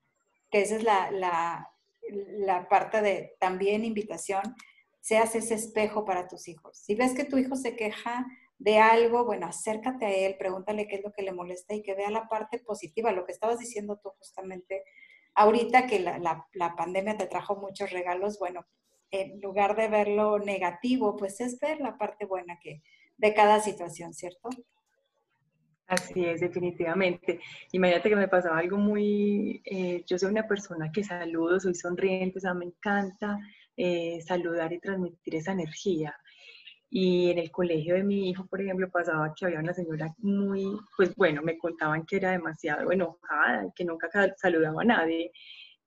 que 0.51 0.61
esa 0.61 0.75
es 0.75 0.83
la, 0.83 1.09
la, 1.09 1.71
la 2.09 2.67
parte 2.67 3.01
de 3.01 3.37
también 3.39 3.85
invitación, 3.85 4.43
seas 5.05 5.35
ese 5.35 5.53
espejo 5.53 6.03
para 6.03 6.27
tus 6.27 6.47
hijos. 6.47 6.79
Si 6.79 6.95
ves 6.95 7.13
que 7.13 7.25
tu 7.25 7.37
hijo 7.37 7.55
se 7.55 7.75
queja 7.75 8.25
de 8.57 8.79
algo, 8.79 9.23
bueno, 9.23 9.45
acércate 9.45 10.03
a 10.03 10.11
él, 10.11 10.35
pregúntale 10.39 10.87
qué 10.87 10.95
es 10.95 11.03
lo 11.03 11.11
que 11.11 11.21
le 11.21 11.31
molesta 11.31 11.75
y 11.75 11.83
que 11.83 11.93
vea 11.93 12.09
la 12.09 12.27
parte 12.27 12.57
positiva, 12.57 13.11
lo 13.11 13.23
que 13.23 13.31
estabas 13.31 13.59
diciendo 13.59 13.99
tú 14.01 14.09
justamente 14.17 14.81
ahorita, 15.35 15.85
que 15.85 15.99
la, 15.99 16.75
pandemia 16.75 17.17
te 17.17 17.27
trajo 17.27 17.55
muchos 17.55 17.91
regalos, 17.91 18.39
bueno, 18.39 18.65
en 19.11 19.39
lugar 19.41 19.75
de 19.75 19.89
ver 19.89 20.07
lo 20.07 20.39
negativo, 20.39 21.15
pues 21.15 21.39
es 21.39 21.59
ver 21.59 21.81
la 21.81 21.99
parte 21.99 22.25
buena 22.25 22.57
que, 22.59 22.81
de 23.17 23.33
cada 23.35 23.59
situación, 23.59 24.11
¿cierto? 24.11 24.49
Así 25.85 26.25
es, 26.25 26.41
definitivamente. 26.41 27.41
Imagínate 27.73 28.09
que 28.09 28.15
me 28.15 28.27
pasaba 28.27 28.57
algo 28.57 28.77
muy, 28.77 29.61
eh, 29.65 30.03
yo 30.07 30.17
soy 30.17 30.31
una 30.31 30.47
persona 30.47 30.91
que 30.91 31.03
saludo, 31.03 31.59
soy 31.59 31.75
sonriente, 31.75 32.39
o 32.39 32.41
sea, 32.41 32.55
me 32.55 32.65
encanta 32.65 33.37
eh, 33.77 34.21
saludar 34.21 34.73
y 34.73 34.79
transmitir 34.79 35.35
esa 35.35 35.51
energía. 35.51 36.15
Y 36.89 37.31
en 37.31 37.39
el 37.39 37.51
colegio 37.51 37.95
de 37.95 38.03
mi 38.03 38.29
hijo, 38.29 38.45
por 38.47 38.61
ejemplo, 38.61 38.89
pasaba 38.89 39.33
que 39.35 39.45
había 39.45 39.59
una 39.59 39.73
señora 39.73 40.13
muy, 40.19 40.65
pues 40.95 41.13
bueno, 41.15 41.41
me 41.41 41.57
contaban 41.57 42.05
que 42.05 42.17
era 42.17 42.31
demasiado 42.31 42.91
enojada, 42.91 43.71
que 43.75 43.85
nunca 43.85 44.09
saludaba 44.37 44.81
a 44.81 44.85
nadie. 44.85 45.31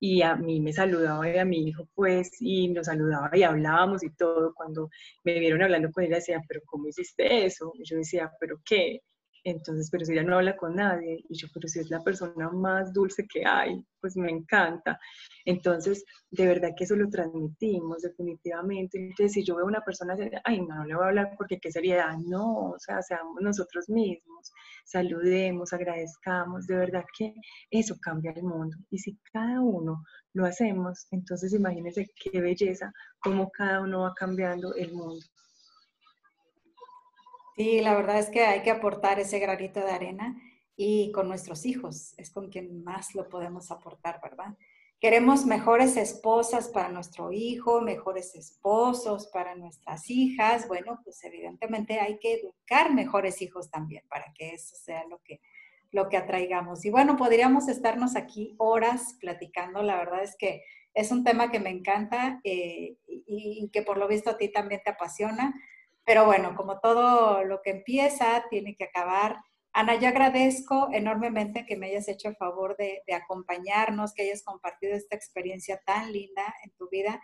Y 0.00 0.22
a 0.22 0.36
mí 0.36 0.60
me 0.60 0.72
saludaba 0.72 1.28
y 1.28 1.38
a 1.38 1.44
mi 1.44 1.68
hijo, 1.68 1.88
pues, 1.94 2.30
y 2.40 2.68
nos 2.68 2.86
saludaba 2.86 3.30
y 3.36 3.42
hablábamos 3.42 4.02
y 4.04 4.10
todo. 4.10 4.54
Cuando 4.54 4.90
me 5.24 5.38
vieron 5.40 5.62
hablando 5.62 5.90
con 5.92 6.04
él, 6.04 6.10
decían, 6.10 6.42
pero 6.48 6.60
¿cómo 6.66 6.88
hiciste 6.88 7.46
eso? 7.46 7.72
Y 7.78 7.84
yo 7.84 7.96
decía, 7.96 8.30
¿pero 8.40 8.60
qué? 8.64 9.02
Entonces, 9.50 9.88
pero 9.90 10.04
si 10.04 10.12
ella 10.12 10.22
no 10.22 10.36
habla 10.36 10.56
con 10.56 10.74
nadie, 10.74 11.24
y 11.28 11.36
yo, 11.36 11.48
pero 11.54 11.68
si 11.68 11.80
es 11.80 11.90
la 11.90 12.02
persona 12.02 12.50
más 12.50 12.92
dulce 12.92 13.26
que 13.26 13.46
hay, 13.46 13.82
pues 14.00 14.16
me 14.16 14.30
encanta. 14.30 14.98
Entonces, 15.44 16.04
de 16.30 16.46
verdad 16.46 16.70
que 16.76 16.84
eso 16.84 16.96
lo 16.96 17.08
transmitimos 17.08 18.02
definitivamente. 18.02 18.98
Entonces, 18.98 19.32
si 19.32 19.44
yo 19.44 19.56
veo 19.56 19.64
a 19.64 19.68
una 19.68 19.80
persona, 19.80 20.14
ay, 20.44 20.60
no, 20.60 20.74
no 20.76 20.84
le 20.84 20.94
voy 20.94 21.04
a 21.04 21.08
hablar 21.08 21.34
porque 21.38 21.58
qué 21.58 21.72
sería, 21.72 22.14
no, 22.26 22.70
o 22.70 22.78
sea, 22.78 23.00
seamos 23.02 23.40
nosotros 23.40 23.88
mismos, 23.88 24.52
saludemos, 24.84 25.72
agradezcamos, 25.72 26.66
de 26.66 26.76
verdad 26.76 27.04
que 27.16 27.34
eso 27.70 27.96
cambia 28.00 28.32
el 28.32 28.42
mundo. 28.42 28.76
Y 28.90 28.98
si 28.98 29.18
cada 29.32 29.60
uno 29.60 30.02
lo 30.34 30.44
hacemos, 30.44 31.06
entonces 31.10 31.54
imagínense 31.54 32.06
qué 32.22 32.40
belleza, 32.40 32.92
cómo 33.20 33.50
cada 33.50 33.80
uno 33.80 34.00
va 34.02 34.12
cambiando 34.14 34.74
el 34.74 34.92
mundo. 34.92 35.24
Sí, 37.58 37.80
la 37.80 37.96
verdad 37.96 38.20
es 38.20 38.30
que 38.30 38.44
hay 38.44 38.62
que 38.62 38.70
aportar 38.70 39.18
ese 39.18 39.40
granito 39.40 39.80
de 39.80 39.90
arena 39.90 40.40
y 40.76 41.10
con 41.10 41.26
nuestros 41.26 41.66
hijos 41.66 42.14
es 42.16 42.30
con 42.30 42.50
quien 42.50 42.84
más 42.84 43.16
lo 43.16 43.28
podemos 43.28 43.72
aportar, 43.72 44.20
¿verdad? 44.22 44.56
Queremos 45.00 45.44
mejores 45.44 45.96
esposas 45.96 46.68
para 46.68 46.88
nuestro 46.88 47.32
hijo, 47.32 47.80
mejores 47.80 48.36
esposos 48.36 49.26
para 49.32 49.56
nuestras 49.56 50.08
hijas. 50.08 50.68
Bueno, 50.68 51.00
pues 51.02 51.24
evidentemente 51.24 51.98
hay 51.98 52.20
que 52.20 52.34
educar 52.34 52.94
mejores 52.94 53.42
hijos 53.42 53.72
también 53.72 54.04
para 54.08 54.32
que 54.36 54.50
eso 54.50 54.76
sea 54.76 55.04
lo 55.08 55.20
que, 55.24 55.40
lo 55.90 56.08
que 56.08 56.16
atraigamos. 56.16 56.84
Y 56.84 56.90
bueno, 56.90 57.16
podríamos 57.16 57.66
estarnos 57.66 58.14
aquí 58.14 58.54
horas 58.58 59.16
platicando. 59.20 59.82
La 59.82 59.96
verdad 59.96 60.22
es 60.22 60.36
que 60.38 60.62
es 60.94 61.10
un 61.10 61.24
tema 61.24 61.50
que 61.50 61.58
me 61.58 61.70
encanta 61.70 62.40
eh, 62.44 62.98
y, 63.08 63.64
y 63.64 63.68
que 63.70 63.82
por 63.82 63.98
lo 63.98 64.06
visto 64.06 64.30
a 64.30 64.38
ti 64.38 64.48
también 64.48 64.80
te 64.84 64.90
apasiona. 64.90 65.60
Pero 66.08 66.24
bueno, 66.24 66.56
como 66.56 66.80
todo 66.80 67.44
lo 67.44 67.60
que 67.60 67.68
empieza, 67.68 68.42
tiene 68.48 68.74
que 68.74 68.84
acabar. 68.84 69.36
Ana, 69.74 69.96
yo 69.96 70.08
agradezco 70.08 70.88
enormemente 70.90 71.66
que 71.66 71.76
me 71.76 71.88
hayas 71.88 72.08
hecho 72.08 72.30
el 72.30 72.36
favor 72.36 72.78
de, 72.78 73.02
acompañarnos, 73.12 74.14
que 74.14 74.22
hayas 74.22 74.42
compartido 74.42 74.96
esta 74.96 75.16
experiencia 75.16 75.82
tan 75.84 76.10
linda 76.10 76.54
en 76.64 76.70
tu 76.78 76.88
vida. 76.88 77.20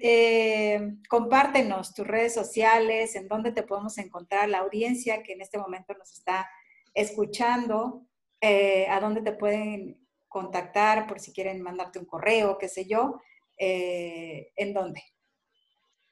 eh, 0.00 0.80
compártenos 1.10 1.92
tus 1.92 2.06
redes 2.06 2.32
sociales, 2.32 3.14
en 3.14 3.28
dónde 3.28 3.52
te 3.52 3.62
podemos 3.62 3.98
encontrar, 3.98 4.48
la 4.48 4.60
audiencia 4.60 5.22
que 5.22 5.34
en 5.34 5.42
este 5.42 5.58
momento 5.58 5.92
nos 5.98 6.12
está 6.14 6.48
escuchando, 6.94 8.06
eh, 8.40 8.86
a 8.88 9.00
dónde 9.00 9.20
te 9.20 9.32
pueden 9.32 10.00
contactar 10.28 11.06
por 11.06 11.20
si 11.20 11.30
quieren 11.30 11.60
mandarte 11.60 11.98
un 11.98 12.06
correo, 12.06 12.56
qué 12.56 12.68
sé 12.68 12.86
yo, 12.86 13.20
eh, 13.58 14.50
en 14.56 14.72
dónde. 14.72 15.02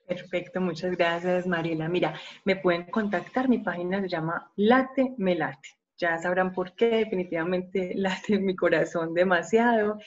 Perfecto, 0.07 0.61
muchas 0.61 0.97
gracias 0.97 1.47
Mariela. 1.47 1.88
Mira, 1.88 2.14
me 2.45 2.57
pueden 2.57 2.85
contactar, 2.85 3.49
mi 3.49 3.59
página 3.59 4.03
se 4.03 4.09
llama 4.09 4.51
Late 4.57 5.14
Me 5.17 5.35
Late. 5.35 5.69
Ya 5.97 6.19
sabrán 6.19 6.53
por 6.53 6.75
qué, 6.75 6.88
definitivamente 6.88 7.93
late 7.97 8.38
mi 8.38 8.55
corazón 8.55 9.14
demasiado. 9.14 9.99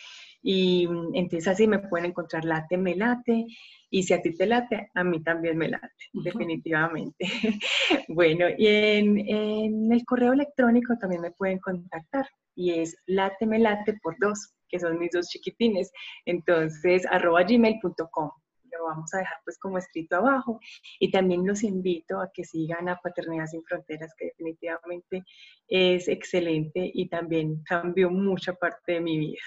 Y 0.41 0.87
mm, 0.87 1.15
entonces 1.15 1.47
así 1.47 1.67
me 1.67 1.79
pueden 1.79 2.07
encontrar 2.11 2.45
Late 2.45 2.77
Me 2.77 2.95
Late. 2.95 3.45
Y 3.89 4.03
si 4.03 4.13
a 4.13 4.21
ti 4.21 4.33
te 4.35 4.45
late, 4.45 4.91
a 4.93 5.03
mí 5.03 5.23
también 5.23 5.57
me 5.57 5.69
late, 5.69 5.87
definitivamente. 6.11 7.25
bueno, 8.09 8.47
y 8.57 8.67
en, 8.67 9.17
en, 9.17 9.91
el 9.91 10.03
correo 10.05 10.33
electrónico 10.33 10.97
también 10.99 11.21
me 11.21 11.31
pueden 11.31 11.59
contactar 11.59 12.27
y 12.53 12.73
es 12.73 12.97
late 13.05 13.45
me 13.45 13.59
late 13.59 13.97
por 14.03 14.15
dos, 14.19 14.53
que 14.67 14.79
son 14.79 14.99
mis 14.99 15.11
dos 15.11 15.27
chiquitines. 15.29 15.89
Entonces, 16.25 17.05
arroba 17.09 17.43
gmail.com 17.43 18.31
lo 18.77 18.85
vamos 18.85 19.13
a 19.13 19.19
dejar 19.19 19.37
pues 19.43 19.57
como 19.57 19.77
escrito 19.77 20.17
abajo. 20.17 20.59
Y 20.99 21.11
también 21.11 21.45
los 21.45 21.63
invito 21.63 22.21
a 22.21 22.31
que 22.31 22.43
sigan 22.43 22.89
a 22.89 22.97
Paternidad 22.97 23.47
Sin 23.47 23.63
Fronteras, 23.63 24.13
que 24.17 24.25
definitivamente 24.25 25.23
es 25.67 26.07
excelente 26.07 26.89
y 26.93 27.09
también 27.09 27.63
cambió 27.63 28.09
mucha 28.09 28.53
parte 28.53 28.93
de 28.93 29.01
mi 29.01 29.17
vida. 29.17 29.41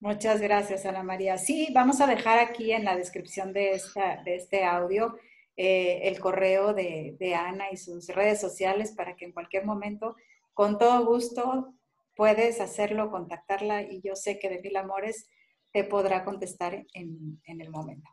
Muchas 0.00 0.40
gracias, 0.40 0.84
Ana 0.84 1.02
María. 1.02 1.38
Sí, 1.38 1.68
vamos 1.72 2.00
a 2.00 2.06
dejar 2.06 2.38
aquí 2.38 2.72
en 2.72 2.84
la 2.84 2.94
descripción 2.96 3.52
de, 3.52 3.72
esta, 3.72 4.22
de 4.22 4.36
este 4.36 4.64
audio 4.64 5.16
eh, 5.56 6.08
el 6.08 6.18
correo 6.18 6.74
de, 6.74 7.34
Ana 7.36 7.70
y 7.70 7.76
sus 7.76 8.08
redes 8.08 8.40
sociales 8.40 8.92
para 8.92 9.14
que 9.14 9.24
en 9.24 9.32
cualquier 9.32 9.64
momento, 9.64 10.16
con 10.52 10.78
todo 10.78 11.06
gusto, 11.06 11.74
puedes 12.16 12.60
hacerlo, 12.60 13.10
contactarla 13.10 13.82
y 13.82 14.00
yo 14.02 14.16
sé 14.16 14.38
que 14.38 14.48
de 14.48 14.60
mil 14.60 14.76
amores 14.76 15.28
te 15.74 15.82
podrá 15.82 16.24
contestar 16.24 16.86
en, 16.94 17.42
el 17.46 17.70
momento. 17.70 18.08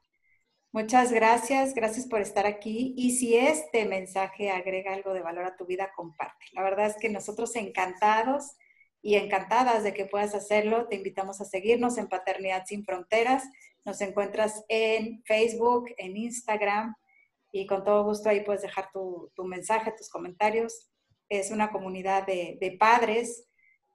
Muchas 0.72 1.12
gracias, 1.12 1.76
gracias 1.76 2.08
por 2.08 2.20
estar 2.20 2.48
aquí. 2.48 2.96
Y 2.98 3.12
si 3.12 3.38
este 3.38 3.86
mensaje 3.86 4.50
agrega 4.50 4.94
algo 4.94 5.14
de 5.14 5.22
valor 5.22 5.46
a 5.46 5.56
tu 5.56 5.68
vida, 5.68 5.92
comparte. 5.96 6.44
La 6.54 6.64
verdad 6.64 6.88
es 6.88 6.98
que 6.98 7.10
nosotros 7.10 7.56
encantados 7.56 8.58
y 9.04 9.14
encantadas 9.14 9.84
de 9.84 9.94
que 9.94 10.06
puedas 10.06 10.34
hacerlo, 10.34 10.88
te 10.88 10.96
invitamos 10.96 11.40
a 11.40 11.46
seguirnos 11.46 12.00
en 12.00 12.08
Paternidad 12.08 12.66
Sin 12.66 12.84
Fronteras. 12.84 13.44
Nos 13.86 14.02
encuentras 14.02 14.66
en 14.68 15.22
Facebook, 15.24 15.92
en 15.98 16.18
Instagram 16.18 16.96
y 17.52 17.68
con 17.68 17.84
todo 17.84 18.04
gusto 18.06 18.30
ahí 18.30 18.42
puedes 18.42 18.64
dejar 18.64 18.90
tu, 18.92 19.32
mensaje, 19.46 19.94
tus 19.96 20.10
comentarios. 20.10 20.90
Es 21.30 21.52
una 21.52 21.72
comunidad 21.72 22.26
de, 22.26 22.76
padres 22.80 23.48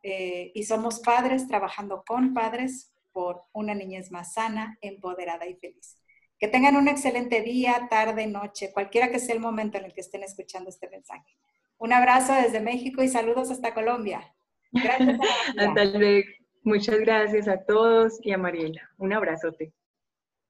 eh, 0.05 0.53
y 0.55 0.63
somos 0.63 1.01
padres 1.01 1.49
trabajando 1.49 2.05
con 2.07 2.33
padres 2.33 2.93
por 3.17 3.45
una 3.55 3.75
niñez 3.75 4.13
más 4.13 4.35
sana, 4.35 4.77
empoderada 4.83 5.47
y 5.47 5.55
feliz. 5.55 5.97
Que 6.39 6.49
tengan 6.49 6.77
un 6.77 6.87
excelente 6.87 7.41
día, 7.41 7.87
tarde, 7.89 8.27
noche, 8.27 8.75
cualquiera 8.75 9.11
que 9.11 9.19
sea 9.19 9.35
el 9.35 9.41
momento 9.41 9.79
en 9.79 9.87
el 9.87 9.95
que 9.95 10.03
estén 10.03 10.23
escuchando 10.23 10.69
este 10.69 10.91
mensaje. 10.91 11.39
Un 11.79 11.95
abrazo 11.95 12.35
desde 12.35 12.61
México 12.61 13.03
y 13.03 13.09
saludos 13.09 13.51
hasta 13.51 13.73
Colombia. 13.73 14.35
Gracias. 14.71 15.19
hasta 15.59 15.85
luego. 15.87 16.29
Muchas 16.63 16.99
gracias 16.99 17.49
a 17.49 17.65
todos 17.65 18.19
y 18.23 18.33
a 18.33 18.37
Mariela. 18.37 18.83
Un 18.99 19.15
abrazote. 19.15 19.73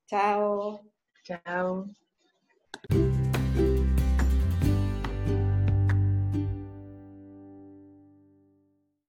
Chao. 0.09 0.81
Chao. 1.23 1.87